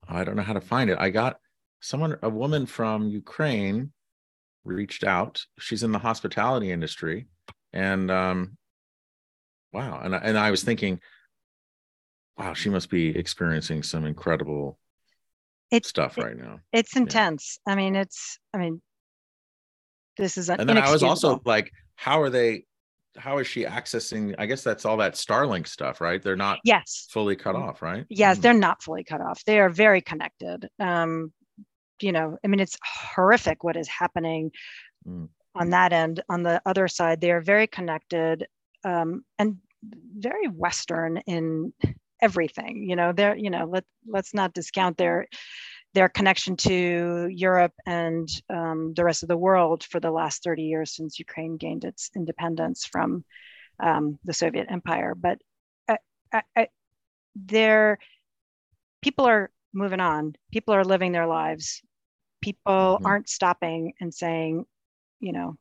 [0.09, 0.97] I don't know how to find it.
[0.99, 1.37] I got
[1.81, 3.91] someone, a woman from Ukraine
[4.63, 5.43] reached out.
[5.59, 7.27] She's in the hospitality industry.
[7.73, 8.57] And um,
[9.71, 10.01] wow.
[10.03, 10.99] And, and I was thinking,
[12.37, 14.79] wow, she must be experiencing some incredible
[15.71, 16.59] it's, stuff right now.
[16.73, 17.59] It's intense.
[17.67, 17.73] Yeah.
[17.73, 18.81] I mean, it's, I mean,
[20.17, 22.65] this is and then I was also like, how are they
[23.17, 26.21] how is she accessing i guess that's all that starlink stuff right?
[26.21, 27.07] They're not yes.
[27.11, 28.05] fully cut off right?
[28.09, 29.43] Yes mm they're not fully cut off.
[29.45, 30.69] They are very connected.
[30.79, 31.33] Um
[32.01, 34.51] you know i mean it's horrific what is happening
[35.07, 35.27] mm.
[35.55, 36.21] on that end.
[36.29, 38.47] On the other side they are very connected
[38.85, 39.57] um and
[40.17, 41.73] very western in
[42.21, 42.87] everything.
[42.89, 45.27] You know, they're you know let let's not discount their
[45.93, 50.63] their connection to Europe and um, the rest of the world for the last 30
[50.63, 53.23] years since Ukraine gained its independence from
[53.79, 55.15] um, the Soviet Empire.
[55.15, 55.39] But
[55.87, 55.97] uh,
[56.31, 56.67] I, I,
[57.35, 57.97] there,
[59.01, 60.35] people are moving on.
[60.51, 61.81] People are living their lives.
[62.41, 63.05] People mm-hmm.
[63.05, 64.65] aren't stopping and saying,
[65.19, 65.55] you know,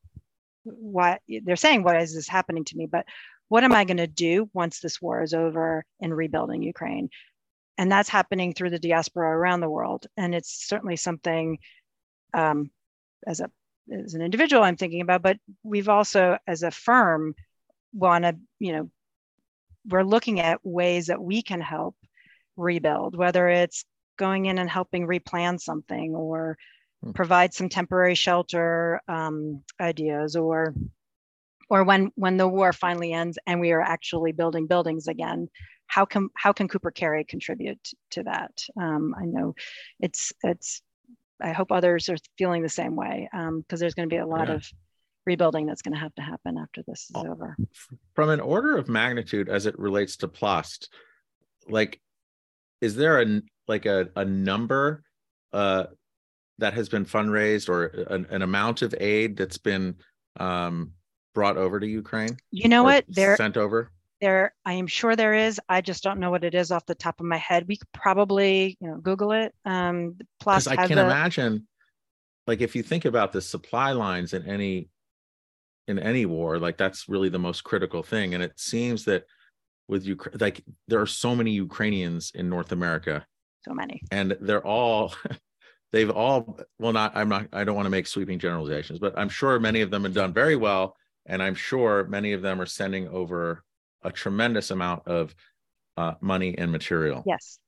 [0.64, 2.86] what they're saying, what is this happening to me?
[2.86, 3.06] But
[3.48, 7.08] what am I going to do once this war is over in rebuilding Ukraine?
[7.78, 10.06] And that's happening through the diaspora around the world.
[10.16, 11.58] And it's certainly something
[12.34, 12.70] um,
[13.26, 13.50] as a
[13.90, 17.34] as an individual I'm thinking about, but we've also as a firm
[17.94, 18.90] want to, you know,
[19.88, 21.96] we're looking at ways that we can help
[22.56, 23.84] rebuild, whether it's
[24.18, 26.58] going in and helping replan something or
[27.02, 27.12] hmm.
[27.12, 30.74] provide some temporary shelter um, ideas or
[31.70, 35.48] or when when the war finally ends and we are actually building buildings again
[35.88, 39.54] how can how can cooper carry contribute to that um, i know
[40.00, 40.80] it's it's
[41.42, 44.26] i hope others are feeling the same way because um, there's going to be a
[44.26, 44.54] lot yeah.
[44.54, 44.66] of
[45.26, 47.56] rebuilding that's going to have to happen after this is over
[48.14, 50.88] from an order of magnitude as it relates to plast
[51.68, 52.00] like
[52.80, 55.04] is there a like a, a number
[55.52, 55.84] uh,
[56.58, 59.96] that has been fundraised or an, an amount of aid that's been
[60.38, 60.92] um,
[61.34, 62.36] brought over to Ukraine?
[62.50, 63.04] You know what?
[63.08, 63.92] They're sent over.
[64.20, 65.60] There, I am sure there is.
[65.68, 67.66] I just don't know what it is off the top of my head.
[67.68, 69.54] We could probably, you know, Google it.
[69.64, 71.04] Um, plus, I can a...
[71.04, 71.66] imagine,
[72.46, 74.88] like, if you think about the supply lines in any
[75.86, 78.34] in any war, like that's really the most critical thing.
[78.34, 79.24] And it seems that
[79.88, 83.24] with Ukraine, like there are so many Ukrainians in North America
[83.68, 85.14] so many and they're all
[85.92, 89.28] they've all well not i'm not i don't want to make sweeping generalizations but i'm
[89.28, 92.66] sure many of them have done very well and i'm sure many of them are
[92.66, 93.64] sending over
[94.02, 95.34] a tremendous amount of
[95.96, 97.58] uh, money and material yes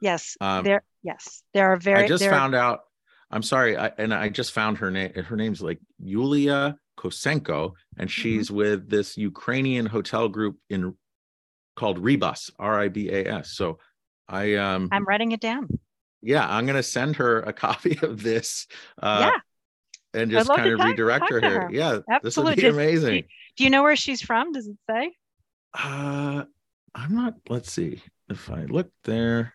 [0.00, 2.80] yes um, there yes there are very i just found out
[3.30, 8.08] i'm sorry I, and i just found her name her name's like yulia kosenko and
[8.08, 8.22] mm-hmm.
[8.22, 8.56] she's mm-hmm.
[8.56, 10.94] with this ukrainian hotel group in
[11.74, 13.78] called Ribas r-i-b-a-s so
[14.30, 15.68] I um I'm writing it down.
[16.22, 18.66] Yeah, I'm gonna send her a copy of this.
[19.00, 19.40] Uh, yeah.
[20.12, 21.62] And just kind of redirect her here.
[21.62, 21.70] Her.
[21.70, 22.20] Yeah, Absolutely.
[22.22, 23.24] this would be amazing.
[23.56, 24.50] Do you know where she's from?
[24.50, 25.12] Does it say?
[25.74, 26.44] Uh,
[26.94, 27.34] I'm not.
[27.48, 29.54] Let's see if I look there.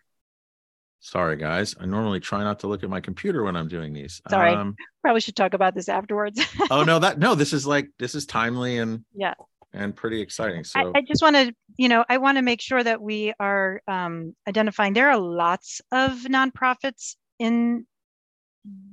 [1.00, 1.74] Sorry, guys.
[1.78, 4.20] I normally try not to look at my computer when I'm doing these.
[4.28, 4.52] Sorry.
[4.52, 6.40] Um, Probably should talk about this afterwards.
[6.70, 7.34] oh no, that no.
[7.34, 9.34] This is like this is timely and yeah,
[9.72, 10.64] and pretty exciting.
[10.64, 13.32] So I, I just want to, you know, I want to make sure that we
[13.38, 14.94] are um, identifying.
[14.94, 17.86] There are lots of nonprofits in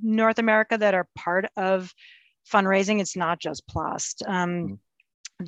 [0.02, 1.92] North America that are part of
[2.52, 3.00] fundraising.
[3.00, 4.22] It's not just Plast.
[4.26, 4.78] Um, there,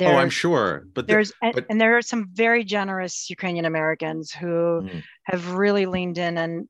[0.01, 4.83] oh, I'm sure, but there's but, and, there are some very generous Ukrainian Americans who
[4.83, 5.03] mm.
[5.25, 6.69] have really leaned in and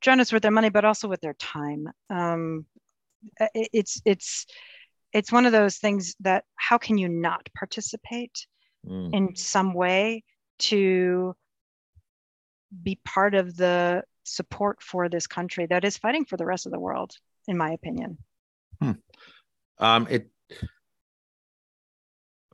[0.00, 1.88] generous with their money, but also with their time.
[2.10, 2.66] Um,
[3.54, 4.46] it, it's it's
[5.12, 8.46] it's one of those things that how can you not participate
[8.86, 9.14] mm.
[9.14, 10.24] in some way
[10.58, 11.34] to
[12.82, 16.72] be part of the support for this country that is fighting for the rest of
[16.72, 17.12] the world
[17.48, 18.16] in my opinion
[18.80, 18.92] hmm.
[19.78, 20.30] um, it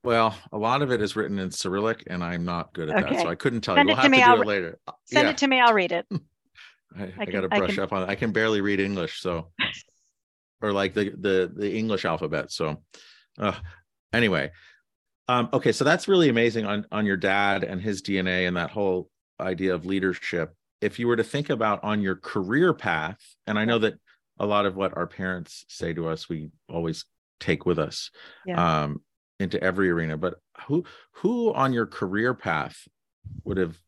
[0.08, 3.16] well a lot of it is written in cyrillic and i'm not good at okay.
[3.16, 4.78] that so i couldn't tell send you we'll have to, to do I'll, it later
[5.04, 5.30] send yeah.
[5.30, 6.06] it to me i'll read it
[6.98, 7.84] I, I, I got to brush can...
[7.84, 9.48] up on it i can barely read english so
[10.60, 12.50] or like the the the English alphabet.
[12.50, 12.82] So,
[13.38, 13.54] uh,
[14.12, 14.50] anyway,
[15.28, 18.70] um, okay, so that's really amazing on on your dad and his DNA and that
[18.70, 20.54] whole idea of leadership.
[20.80, 23.94] If you were to think about on your career path, and I know that
[24.38, 27.04] a lot of what our parents say to us, we always
[27.40, 28.10] take with us
[28.46, 28.82] yeah.
[28.82, 29.00] um,
[29.38, 30.16] into every arena.
[30.16, 32.88] But who who on your career path
[33.44, 33.78] would have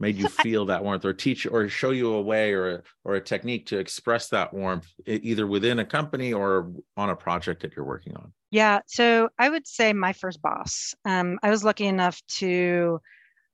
[0.00, 3.14] made you feel that warmth or teach or show you a way or a, or
[3.14, 7.74] a technique to express that warmth either within a company or on a project that
[7.74, 8.32] you're working on?
[8.50, 10.94] Yeah so i would say my first boss.
[11.04, 13.00] Um, i was lucky enough to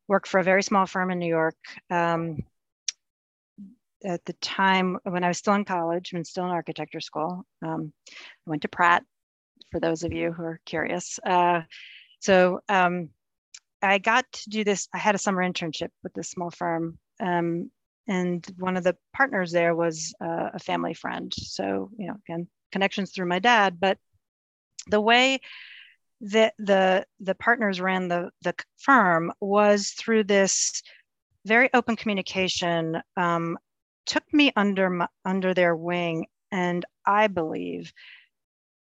[0.07, 1.57] work for a very small firm in new york
[1.91, 2.39] um,
[4.05, 7.45] at the time when i was still in college and still in architecture school.
[7.65, 9.03] Um, i went to pratt
[9.75, 11.63] for those of you who are curious uh,
[12.21, 13.11] so um,
[13.85, 14.89] I got to do this.
[14.95, 17.71] I had a summer internship with this small firm, um,
[18.09, 21.33] and one of the partners there was uh, a family friend.
[21.37, 23.79] So you know, again, connections through my dad.
[23.79, 23.99] But
[24.87, 25.41] the way
[26.23, 30.83] that the the partners ran the the firm was through this
[31.45, 33.03] very open communication.
[33.19, 33.59] Um,
[34.07, 37.93] took me under my, under their wing, and I believe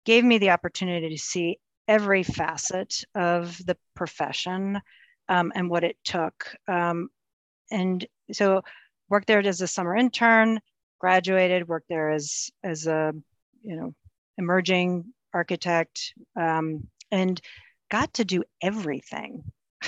[0.08, 4.80] gave me the opportunity to see every facet of the profession
[5.28, 6.55] um, and what it took.
[6.66, 7.10] Um,
[7.70, 8.62] and so
[9.10, 10.62] worked there as a summer intern,
[10.99, 13.12] graduated, worked there as as a
[13.62, 13.93] you know
[14.38, 17.41] emerging architect, um, and
[17.91, 19.43] got to do everything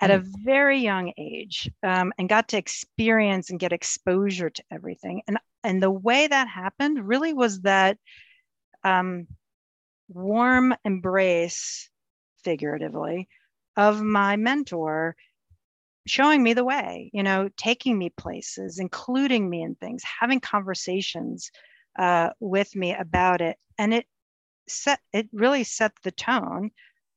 [0.00, 0.28] at a hmm.
[0.44, 5.22] very young age, um, and got to experience and get exposure to everything.
[5.28, 7.96] And and the way that happened really was that
[8.84, 9.26] um,
[10.08, 11.90] warm embrace,
[12.42, 13.28] figuratively,
[13.76, 15.16] of my mentor
[16.06, 21.50] showing me the way, you know, taking me places, including me in things, having conversations
[21.98, 23.56] uh, with me about it.
[23.78, 24.06] And it
[24.68, 26.70] set, it really set the tone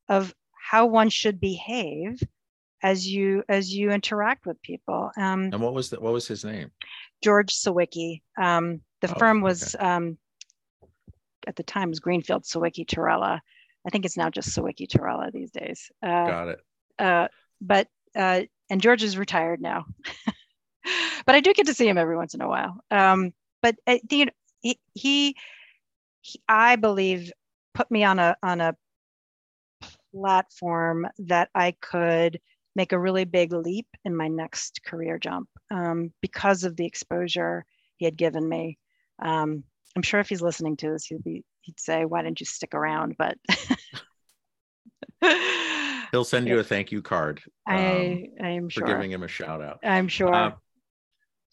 [0.10, 0.34] of
[0.70, 2.22] how one should behave
[2.84, 5.12] as you as you interact with people.
[5.18, 6.72] Um, and what was the, what was his name?
[7.24, 8.22] George Sawicki.
[8.40, 9.84] Um, the oh, firm was okay.
[9.84, 10.18] um,
[11.48, 13.40] at the time was Greenfield Sawicki Tarella.
[13.86, 15.90] I think it's now just Sawicki Tarella these days.
[16.04, 16.60] Uh, Got it.
[17.00, 17.28] Uh,
[17.62, 19.86] but uh, and George is retired now,
[21.26, 22.80] but I do get to see him every once in a while.
[22.92, 24.30] Um, but uh, he,
[24.62, 25.36] he, he,
[26.50, 27.32] I believe,
[27.74, 28.76] put me on a on a
[30.14, 32.40] platform that I could
[32.76, 37.66] make a really big leap in my next career jump um, because of the exposure
[37.98, 38.78] he had given me.
[39.20, 39.64] Um,
[39.98, 42.76] I'm sure if he's listening to this, he'd be he'd say, "Why didn't you stick
[42.76, 43.36] around?" But
[46.12, 47.42] he'll send you a thank you card.
[47.66, 49.80] Um, I I am sure for giving him a shout out.
[49.84, 50.32] I'm sure.
[50.32, 50.52] Uh,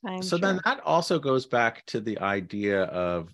[0.06, 0.40] I'm so sure.
[0.40, 3.30] then that also goes back to the idea of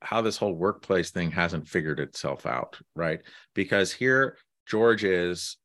[0.00, 3.20] how this whole workplace thing hasn't figured itself out, right?
[3.54, 5.58] Because here George is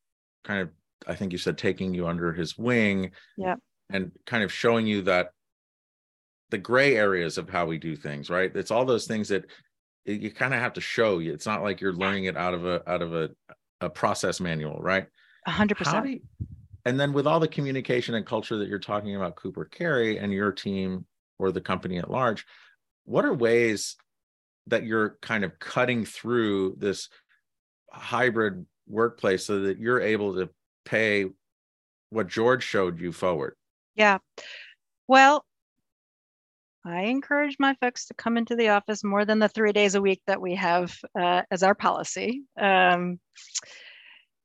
[0.43, 0.71] kind of,
[1.07, 3.55] I think you said, taking you under his wing, yeah,
[3.89, 5.29] and kind of showing you that
[6.49, 8.55] the gray areas of how we do things, right?
[8.55, 9.45] It's all those things that
[10.05, 11.33] you kind of have to show you.
[11.33, 13.29] It's not like you're learning it out of a out of a,
[13.81, 15.05] a process manual, right?
[15.45, 16.21] A hundred percent.
[16.85, 20.31] And then with all the communication and culture that you're talking about, Cooper Carry and
[20.31, 21.05] your team
[21.37, 22.45] or the company at large,
[23.03, 23.97] what are ways
[24.67, 27.09] that you're kind of cutting through this
[27.91, 30.49] hybrid workplace so that you're able to
[30.85, 31.25] pay
[32.09, 33.55] what George showed you forward?
[33.95, 34.19] Yeah.
[35.09, 35.45] Well,
[36.87, 40.01] I encourage my folks to come into the office more than the three days a
[40.01, 42.43] week that we have uh, as our policy.
[42.59, 43.19] Um,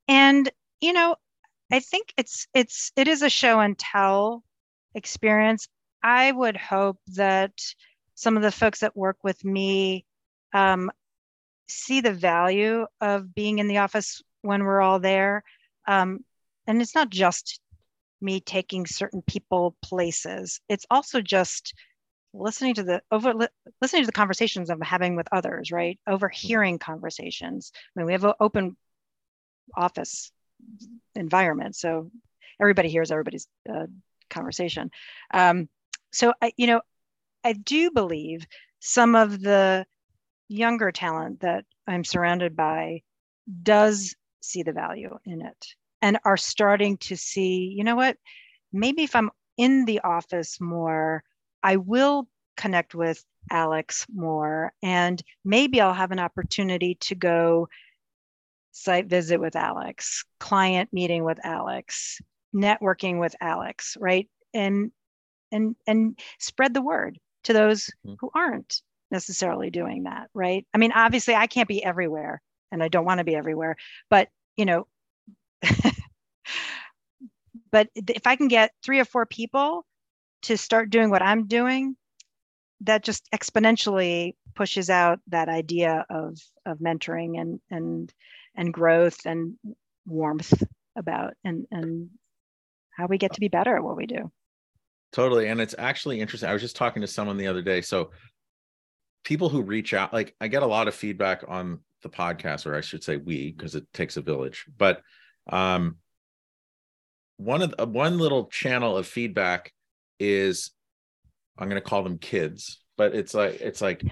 [0.09, 1.17] and you know,
[1.71, 4.43] I think it's it's it is a show and tell
[4.95, 5.69] experience.
[6.03, 7.53] I would hope that
[8.15, 10.05] some of the folks that work with me
[10.53, 10.91] um,
[11.69, 15.45] see the value of being in the office when we're all there.
[15.87, 16.25] Um,
[16.67, 17.61] and it's not just
[18.21, 20.61] me taking certain people places.
[20.69, 21.75] It's also just
[22.35, 23.49] listening to the over li-
[23.81, 25.99] listening to the conversations I'm having with others, right?
[26.07, 27.73] Overhearing conversations.
[27.75, 28.77] I mean, we have an open
[29.77, 30.33] office
[31.15, 32.11] environment, so
[32.61, 33.87] everybody hears everybody's uh,
[34.31, 34.91] conversation.
[35.33, 35.69] Um,
[36.13, 36.81] so I, you know,
[37.45, 38.47] I do believe
[38.81, 39.87] some of the
[40.49, 43.03] younger talent that I'm surrounded by
[43.63, 45.67] does see the value in it
[46.01, 48.17] and are starting to see, you know what,
[48.73, 51.23] maybe if I'm in the office more,
[51.63, 57.69] I will connect with Alex more, and maybe I'll have an opportunity to go
[58.73, 62.21] site visit with Alex, client meeting with Alex,
[62.55, 64.29] networking with Alex, right?
[64.55, 64.91] And
[65.51, 68.15] and and spread the word to those mm-hmm.
[68.21, 70.67] who aren't necessarily doing that, right?
[70.73, 72.41] I mean, obviously I can't be everywhere
[72.71, 73.77] and I don't want to be everywhere,
[74.09, 74.87] but you know,
[77.71, 79.85] but if I can get three or four people
[80.43, 81.97] to start doing what I'm doing,
[82.83, 88.13] that just exponentially pushes out that idea of of mentoring and and
[88.55, 89.55] and growth and
[90.07, 90.63] warmth
[90.97, 92.11] about and and
[92.91, 94.31] how we get to be better at what we do.
[95.13, 95.49] Totally.
[95.49, 96.49] And it's actually interesting.
[96.49, 97.81] I was just talking to someone the other day.
[97.83, 98.11] So
[99.25, 102.75] people who reach out like i get a lot of feedback on the podcast or
[102.75, 104.67] i should say we because it takes a village.
[104.77, 105.03] But
[105.49, 105.97] um
[107.37, 109.73] one of the, one little channel of feedback
[110.23, 110.71] is
[111.59, 114.03] I'm going to call them kids, but it's like it's like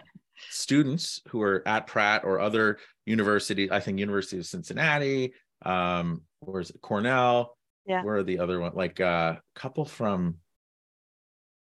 [0.51, 3.71] students who are at Pratt or other universities.
[3.71, 5.33] I think University of Cincinnati,
[5.65, 7.57] um, or is it Cornell?
[7.87, 8.03] Yeah.
[8.03, 8.73] Where are the other one?
[8.75, 10.37] Like a uh, couple from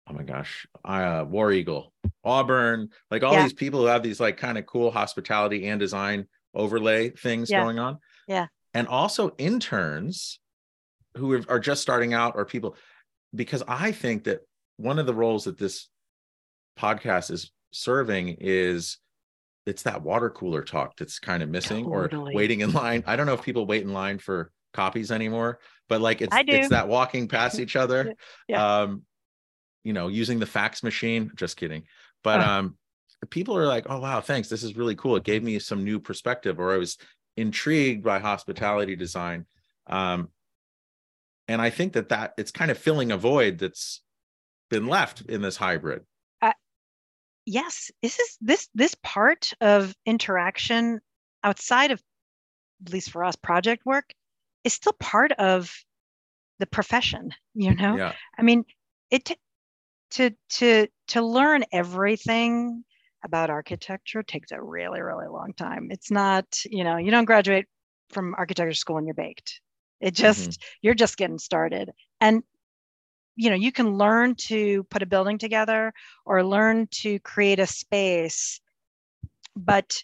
[0.10, 3.44] oh my gosh, uh, War Eagle, Auburn, like all yeah.
[3.44, 7.62] these people who have these like kind of cool hospitality and design overlay things yeah.
[7.62, 8.00] going on.
[8.28, 8.48] Yeah.
[8.74, 10.40] And also interns
[11.16, 12.76] who are just starting out or people,
[13.36, 14.42] because I think that
[14.78, 15.90] one of the roles that this
[16.78, 18.98] podcast is serving is
[19.66, 22.34] it's that water cooler talk that's kind of missing totally.
[22.34, 23.04] or waiting in line.
[23.08, 26.70] I don't know if people wait in line for copies anymore, but like it's it's
[26.70, 28.14] that walking past each other.
[28.48, 28.82] Yeah.
[28.82, 29.04] Um,
[29.84, 31.32] you know, using the fax machine.
[31.36, 31.84] Just kidding.
[32.24, 32.44] But Oh.
[32.44, 32.78] um
[33.30, 34.50] people are like, oh wow, thanks.
[34.50, 35.16] This is really cool.
[35.16, 36.98] It gave me some new perspective, or I was
[37.38, 39.46] intrigued by hospitality design.
[39.88, 40.30] Um,
[41.48, 44.02] and I think that that it's kind of filling a void that's
[44.70, 46.02] been left in this hybrid.
[46.42, 46.54] Uh,
[47.46, 51.00] yes this is this this part of interaction
[51.44, 52.02] outside of
[52.86, 54.12] at least for us project work
[54.64, 55.72] is still part of
[56.60, 57.82] the profession you mm-hmm.
[57.82, 58.14] know Yeah.
[58.38, 58.64] i mean
[59.12, 59.38] it t-
[60.12, 62.84] to to to learn everything
[63.24, 67.66] about architecture takes a really really long time it's not you know you don't graduate
[68.10, 69.60] from architecture school and you're baked
[70.04, 71.92] it just you're just getting started.
[72.22, 72.44] And
[73.36, 75.92] you know you can learn to put a building together
[76.26, 78.62] or learn to create a space
[79.56, 80.04] but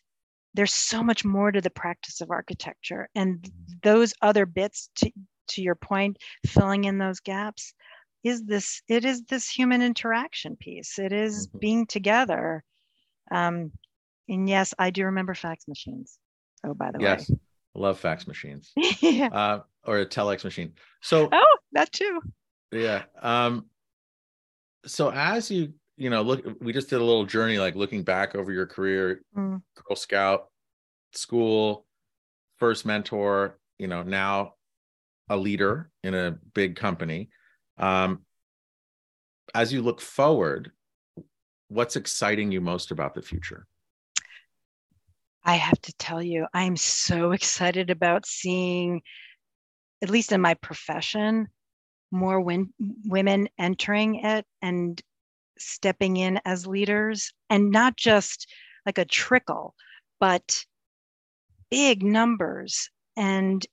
[0.53, 3.07] there's so much more to the practice of architecture.
[3.15, 3.49] And
[3.83, 5.11] those other bits to,
[5.49, 7.73] to your point filling in those gaps
[8.23, 10.99] is this it is this human interaction piece.
[10.99, 11.59] It is Mhm.
[11.59, 12.63] being together.
[13.31, 13.71] Um,
[14.27, 16.19] and yes i do remember fax machines.
[16.63, 17.05] Oh by the way.
[17.05, 17.31] Yes.
[17.75, 18.71] I love fax machines.
[19.01, 19.29] yeah.
[19.33, 20.73] Uh, or a telex machine.
[21.01, 22.21] So oh that too
[22.71, 23.03] yeah.
[23.21, 23.65] Um,
[24.85, 28.35] so as you, you know, look, we just did a little journey, like looking back
[28.35, 29.61] over your career, Mm.
[29.75, 30.49] Girl Scout,
[31.13, 31.85] school,
[32.57, 34.53] first mentor, you know, now
[35.29, 37.29] a leader in a big company.
[37.77, 38.21] Um,
[39.53, 40.71] as you look forward,
[41.67, 43.67] what's exciting you most about the future?
[45.43, 49.01] I have to tell you, I'm so excited about seeing,
[50.01, 51.47] at least in my profession,
[52.11, 52.73] more win-
[53.05, 55.01] women entering it and
[55.57, 58.47] stepping in as leaders, and not just
[58.85, 59.75] like a trickle,
[60.19, 60.65] but
[61.69, 62.89] big numbers.
[63.15, 63.65] And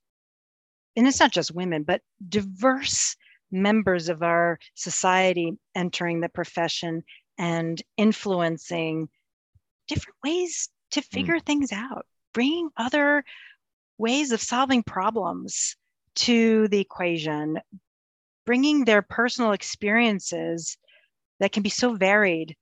[0.97, 3.17] and it's not just women, but diverse
[3.53, 7.03] members of our society entering the profession
[7.39, 9.09] and influencing
[9.89, 13.25] different ways to figure things out, bringing other
[13.99, 15.77] ways of solving problems
[16.17, 17.61] to the equation,
[18.45, 20.77] bringing their personal experiences
[21.41, 22.57] that can be so varied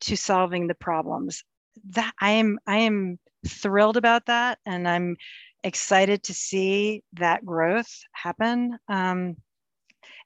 [0.00, 1.44] to solving the problems.
[1.90, 5.16] That I am I am thrilled about that, and I'm
[5.64, 8.78] excited to see that growth happen.
[8.88, 9.36] Um,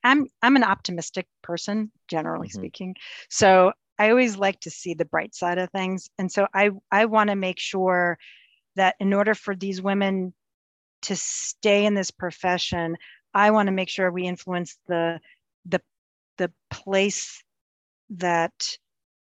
[0.04, 2.52] I'm I'm an optimistic person, generally Mhm.
[2.52, 2.96] speaking,
[3.28, 7.04] so I always like to see the bright side of things, and so I I
[7.04, 8.18] want to make sure
[8.74, 10.34] that in order for these women
[11.02, 12.96] to stay in this profession,
[13.34, 15.20] I want to make sure we influence the
[15.66, 15.80] the
[16.38, 17.44] the place
[18.10, 18.78] that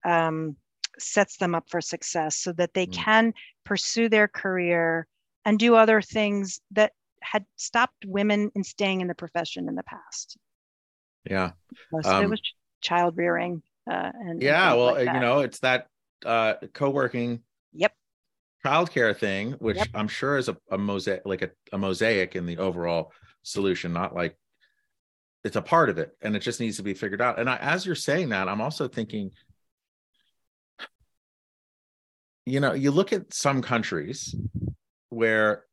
[0.04, 0.56] um,
[0.98, 2.92] sets them up for success, so that they Mm.
[2.92, 5.06] can pursue their career
[5.46, 9.84] and do other things that had stopped women in staying in the profession in the
[9.84, 10.36] past.
[11.28, 11.52] Yeah.
[11.90, 12.42] Most of it Um, was
[12.82, 13.62] child rearing.
[13.88, 14.70] Uh, and and Yeah.
[14.70, 15.86] things Well, like uh, you know, it's that
[16.24, 17.92] uh, co working Yep.
[18.64, 19.88] childcare thing, which Yep.
[19.94, 23.12] I'm sure is a, a mosaic, like a, a mosaic in the overall
[23.42, 24.36] solution, not like
[25.44, 27.38] it's a part of it and it just needs to be figured out.
[27.38, 29.30] And I, as you're saying that, I'm also thinking,
[32.44, 34.34] you know, you look at some countries
[35.10, 35.64] where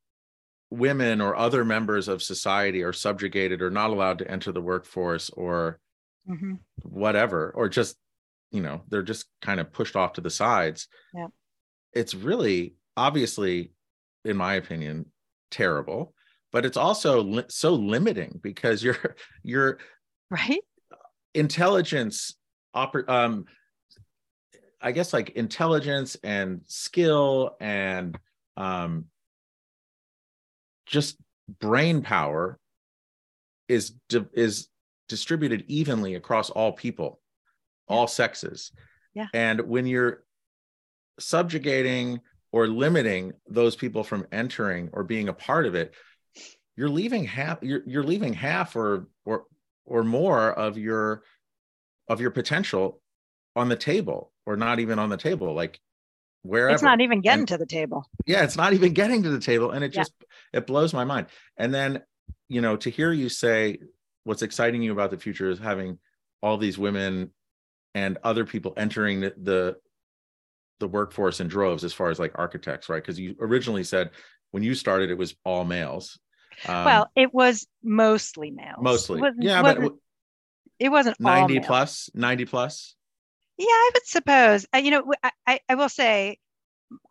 [0.70, 5.30] women or other members of society are subjugated or not allowed to enter the workforce
[5.32, 5.80] or
[6.28, 6.60] Mhm.
[6.84, 7.98] whatever, or just,
[8.52, 10.88] you know, they're just kind of pushed off to the sides.
[11.14, 11.28] Yeah.
[11.94, 13.72] It's really, obviously,
[14.26, 15.12] in my opinion,
[15.52, 16.14] terrible,
[16.52, 18.98] but it's also li- so limiting because your
[19.44, 19.80] your
[20.30, 20.62] Right.
[21.34, 22.36] intelligence,
[22.76, 23.46] oper- um,
[24.82, 28.18] I guess like intelligence and skill and
[28.58, 29.06] um,
[30.86, 31.18] just
[31.60, 32.60] brain power
[33.68, 33.94] is
[34.34, 34.68] is
[35.10, 37.20] distributed evenly across all people,
[37.88, 38.72] all sexes.
[39.14, 39.28] Yeah.
[39.34, 40.24] And when you're
[41.20, 45.94] subjugating or limiting those people from entering or being a part of it,
[46.76, 49.46] you're leaving half you're you're leaving half or or
[49.86, 51.24] or more of your
[52.10, 53.00] of your potential
[53.56, 55.80] on the table or not even on the table like
[56.42, 58.10] wherever It's not even getting And- to the table.
[58.26, 60.02] yeah it's not even getting to the table and it Yeah.
[60.02, 60.14] just
[60.52, 61.28] it blows my mind
[61.58, 62.02] and then
[62.50, 63.78] you know to hear you say
[64.24, 66.00] what's exciting you about the future is having
[66.42, 67.32] all these women
[67.96, 69.76] and other people entering the the,
[70.80, 74.10] the workforce in droves as far as like architects right because you originally said
[74.52, 76.20] when you started it was all males
[76.68, 78.78] um, well, it was mostly males.
[78.80, 80.00] mostly It wasn't, yeah but wasn't-
[80.80, 81.66] it wasn't 90 males.
[81.68, 82.96] plus 90 plus
[83.58, 84.66] Yeah, I would suppose.
[84.74, 85.14] Uh, you know,
[85.48, 86.40] I, I will say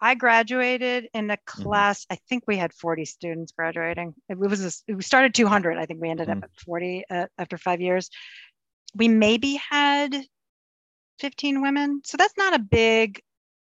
[0.01, 1.63] I graduated in a Mm-hmm.
[1.63, 2.07] class.
[2.11, 4.15] I think we had 40 students graduating.
[4.29, 5.79] It was a, we started 200.
[5.79, 6.39] I think we ended Mhm.
[6.39, 8.11] up at 40 uh, after five years.
[8.95, 10.15] We maybe had
[11.21, 13.21] 15 women, so that's not a big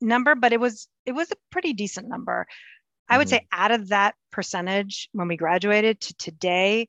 [0.01, 2.47] number, but it was it was a pretty decent number.
[3.09, 3.31] I would Mhm.
[3.31, 6.89] say out of that percentage when we graduated to today,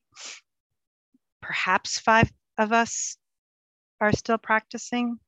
[1.41, 3.17] perhaps five of us
[3.99, 5.19] are still practicing.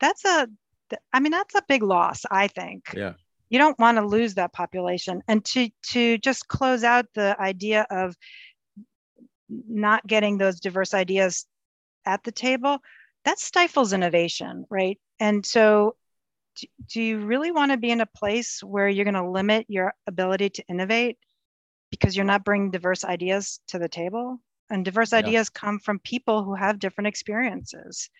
[0.00, 0.48] That's a
[1.12, 2.92] I mean that's a big loss, I think.
[2.94, 3.14] Yeah.
[3.50, 5.22] you don't want to lose that population.
[5.28, 8.16] And to to just close out the idea of
[9.48, 11.46] not getting those diverse ideas
[12.06, 12.78] at the table
[13.24, 14.98] that stifles innovation right?
[15.20, 15.96] And so
[16.56, 19.66] do, do you really want to be in a place where you're going to limit
[19.68, 21.18] your ability to innovate
[21.90, 24.40] because you're not bringing diverse ideas to the table?
[24.70, 25.18] And diverse Yeah.
[25.20, 28.10] ideas come from people who have different experiences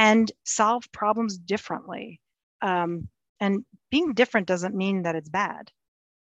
[0.00, 2.20] and solve problems differently
[2.62, 5.70] um, and being different doesn't mean that it's bad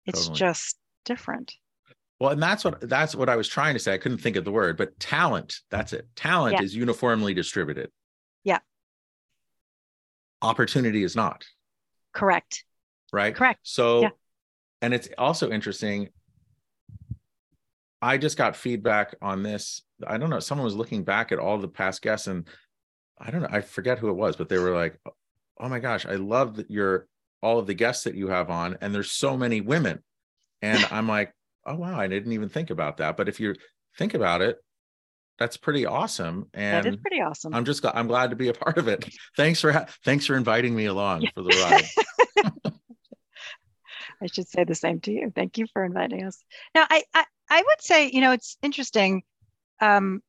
[0.05, 0.39] it's Totally.
[0.39, 1.49] just different
[2.19, 3.93] Well, and that's what that's what I was trying to say.
[3.93, 6.05] I couldn't think of the word, but talent, that's it.
[6.15, 6.63] Talent Yeah.
[6.65, 7.89] is uniformly distributed.
[8.43, 8.59] Yeah.
[10.41, 11.43] Opportunity is not,
[12.13, 12.65] correct
[13.11, 13.35] right?
[13.35, 14.09] correct So Yeah.
[14.81, 16.09] and it's also interesting.
[18.01, 19.81] I just got feedback on this.
[20.05, 20.39] I don't know.
[20.41, 22.47] Someone was looking back at all the past guests, and
[23.23, 23.49] I don't know.
[23.49, 24.99] I forget who it was, but they were like,
[25.59, 27.07] "Oh my gosh, I love that your
[27.41, 30.03] all of the guests that you have on, and there's so many women."
[30.61, 31.33] And I'm like,
[31.65, 33.55] "Oh wow, I didn't even think about that." But if you
[33.97, 34.57] think about it,
[35.39, 36.49] that's pretty awesome.
[36.53, 39.09] And that is pretty awesome I'm just I'm glad to be a part of it.
[39.37, 42.73] Thanks for ha- thanks for inviting me along for the ride.
[44.21, 45.31] I should say the same to you.
[45.35, 46.43] Thank you for inviting us.
[46.75, 49.23] Now, I I, I would say, you know, it's interesting.
[49.81, 50.21] Um,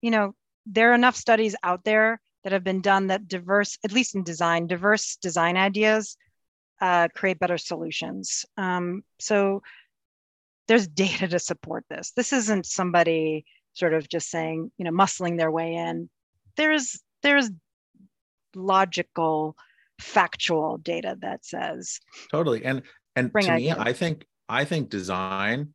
[0.00, 0.34] you know,
[0.66, 4.24] there are enough studies out there that have been done that diverse, at least in
[4.24, 6.16] design, diverse design ideas
[6.80, 8.44] uh, create better solutions.
[8.56, 9.62] Um, so
[10.68, 12.12] there's data to support this.
[12.16, 13.44] This isn't somebody
[13.74, 16.10] sort of just saying, you know, muscling their way in.
[16.56, 17.50] There's there's
[18.54, 19.56] logical,
[20.02, 22.00] factual data that says
[22.30, 22.82] totally and
[23.14, 25.72] and to me i think i think design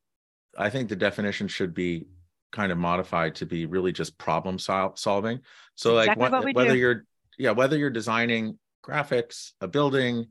[0.58, 2.08] i think the definition should be
[2.52, 5.42] kind of modified to be really just problem sol- solving.
[5.76, 6.80] So like Exactly what whether do.
[6.80, 7.06] you're
[7.38, 10.28] yeah whether you're designing graphics a building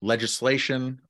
[0.00, 1.00] legislation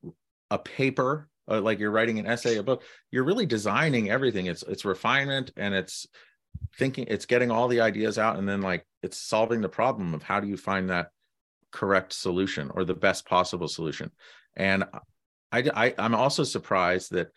[0.51, 4.47] a paper uh, like you're writing an essay a book you're really designing everything.
[4.47, 6.07] It's it's refinement and it's
[6.77, 10.23] thinking it's getting all the ideas out and then like it's solving the problem of
[10.23, 11.09] how do you find that
[11.71, 14.11] correct solution or the best possible solution.
[14.55, 14.83] And
[15.51, 17.31] I, I i'm also surprised that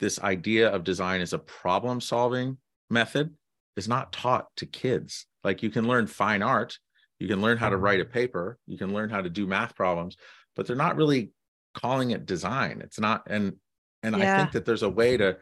[0.00, 3.34] this idea of design as a problem solving method
[3.76, 5.26] is not taught to kids.
[5.44, 6.78] Like you can learn fine art
[7.20, 7.84] you can learn how to mm-hmm.
[7.84, 10.16] write a paper you can learn how to do math problems
[10.56, 11.30] but they're not really
[11.74, 12.80] calling it design.
[12.82, 13.54] It's not and
[14.02, 15.36] and i think that there's a way to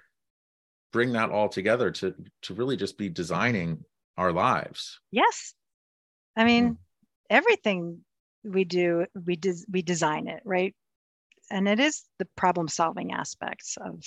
[0.93, 3.85] bring that all together to to really just be designing
[4.17, 5.01] our lives.
[5.11, 5.55] Yes.
[6.37, 6.75] I mean, mm-hmm.
[7.31, 8.01] everything
[8.45, 10.75] we do, we des- we design it, right?
[11.51, 14.03] And it is the problem solving aspects of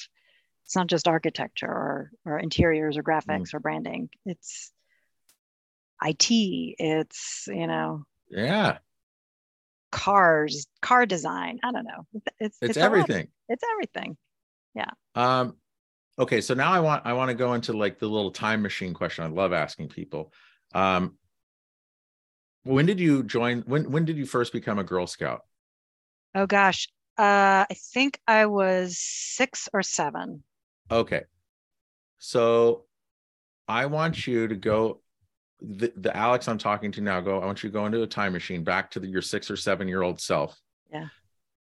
[0.65, 4.09] it's not just architecture or or interiors or graphics or branding.
[4.25, 4.71] It's
[6.03, 8.77] IT, it's, you know, yeah
[9.91, 11.59] cars, car design.
[11.63, 12.07] I don't know.
[12.39, 12.85] It's it's, lot.
[12.85, 14.17] everything It's everything.
[14.73, 14.91] Yeah.
[15.15, 15.57] Um,
[16.17, 18.93] okay, so now I want I want to go into like the little time machine
[18.93, 19.25] question.
[19.25, 20.33] I love asking people.
[20.73, 21.17] Um,
[22.63, 23.61] when did you join?
[23.61, 25.41] When when did you first become a Girl Scout?
[26.33, 26.87] Oh gosh.
[27.17, 30.43] Uh I think I was 6 or 7.
[30.91, 31.23] Okay,
[32.17, 32.85] so
[33.67, 35.01] I want you to go.
[35.61, 37.21] The, the Alex I'm talking to now.
[37.21, 37.39] Go.
[37.39, 39.55] I want you to go into a time machine back to the, your six or
[39.55, 40.59] seven year old self.
[40.91, 41.07] Yeah.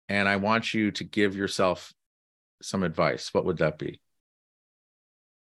[0.09, 1.93] And I want you to give yourself
[2.62, 3.35] some advice.
[3.35, 4.01] What would that be?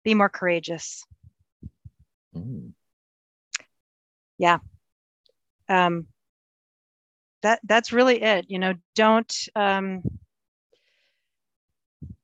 [0.04, 1.06] Be more courageous.
[2.36, 2.74] Mm,
[5.70, 6.08] um,
[7.42, 10.02] that that's really it you know don't um,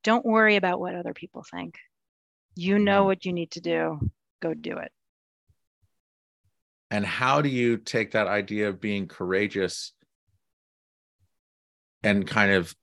[0.07, 1.77] don't worry about what other people think.
[2.55, 3.99] You know what you need to do.
[4.41, 4.93] Go do it.
[6.89, 9.91] And how do you take that idea of being courageous
[12.03, 12.73] and kind of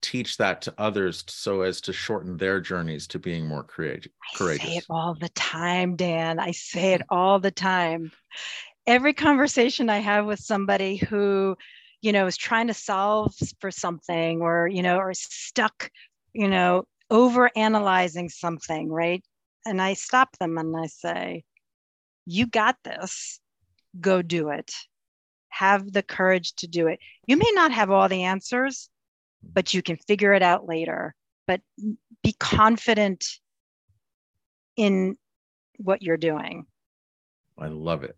[0.00, 4.08] teach that to others so as to shorten their journeys to being more courage-
[4.40, 6.38] i say it all the time dan.
[6.38, 8.12] I say it all the time.
[8.86, 11.56] Every conversation i have with somebody who
[12.00, 15.90] you know is trying to solve for something or you know or stuck
[16.32, 19.24] you know over analyzing something right
[19.66, 21.44] and i stop them and i say
[22.26, 23.40] you got this
[24.00, 24.72] go do it
[25.50, 27.00] have the courage to do it.
[27.26, 28.88] You may not have all the answers,
[29.42, 31.14] but you can figure it out later.
[31.46, 31.60] But
[32.22, 33.26] be confident
[34.76, 35.16] in
[35.76, 36.66] what you're doing.
[37.58, 38.16] I love it.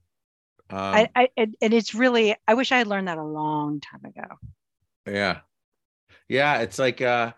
[0.71, 4.05] Um, I, I, and it's really, I wish I had learned that a long time
[4.05, 4.37] ago.
[5.07, 5.41] Yeah.
[6.29, 6.61] Yeah.
[6.61, 7.33] It's like, uh,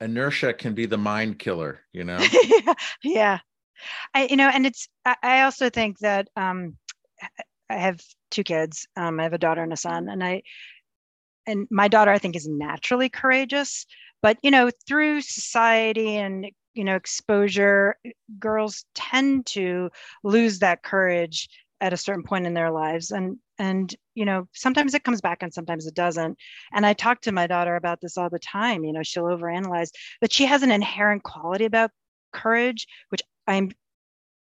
[0.00, 2.18] inertia can be the mind killer, you know?
[3.02, 3.38] yeah.
[4.14, 6.76] I, you know, and it's, I, I also think that, um,
[7.68, 8.86] I have two kids.
[8.96, 10.42] Um, I have a daughter and a son, and I,
[11.46, 13.86] and my daughter, I think, is naturally courageous.
[14.22, 17.96] But you know, through society and you know exposure,
[18.38, 19.90] girls tend to
[20.22, 21.48] lose that courage
[21.80, 25.42] at a certain point in their lives, and and you know sometimes it comes back
[25.42, 26.38] and sometimes it doesn't.
[26.72, 28.84] And I talk to my daughter about this all the time.
[28.84, 31.90] You know, she'll overanalyze, but she has an inherent quality about
[32.32, 33.70] courage, which I'm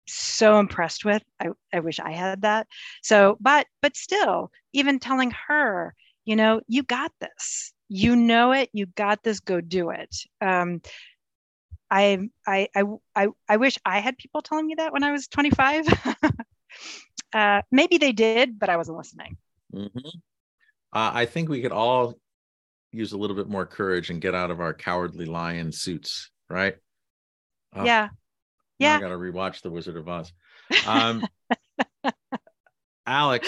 [0.06, 1.22] so impressed with.
[1.40, 2.66] I, I wish I had that.
[3.02, 5.94] So, but but still, even telling her,
[6.24, 7.72] you know, you got this.
[7.88, 8.70] You know it.
[8.72, 9.40] You got this.
[9.40, 10.14] Go do it.
[10.40, 10.80] Um,
[11.90, 12.82] I, I I
[13.14, 15.86] I I wish I had people telling me that when I was 25.
[17.34, 19.36] uh, maybe they did, but I wasn't listening.
[19.74, 19.98] Mm-hmm.
[20.92, 22.14] Uh, I think we could all
[22.92, 26.76] use a little bit more courage and get out of our cowardly lion suits, right?
[27.76, 28.08] Uh, yeah,
[28.78, 28.96] yeah.
[28.96, 30.32] I got to rewatch The Wizard of Oz.
[30.86, 31.26] Um,
[33.06, 33.46] Alex,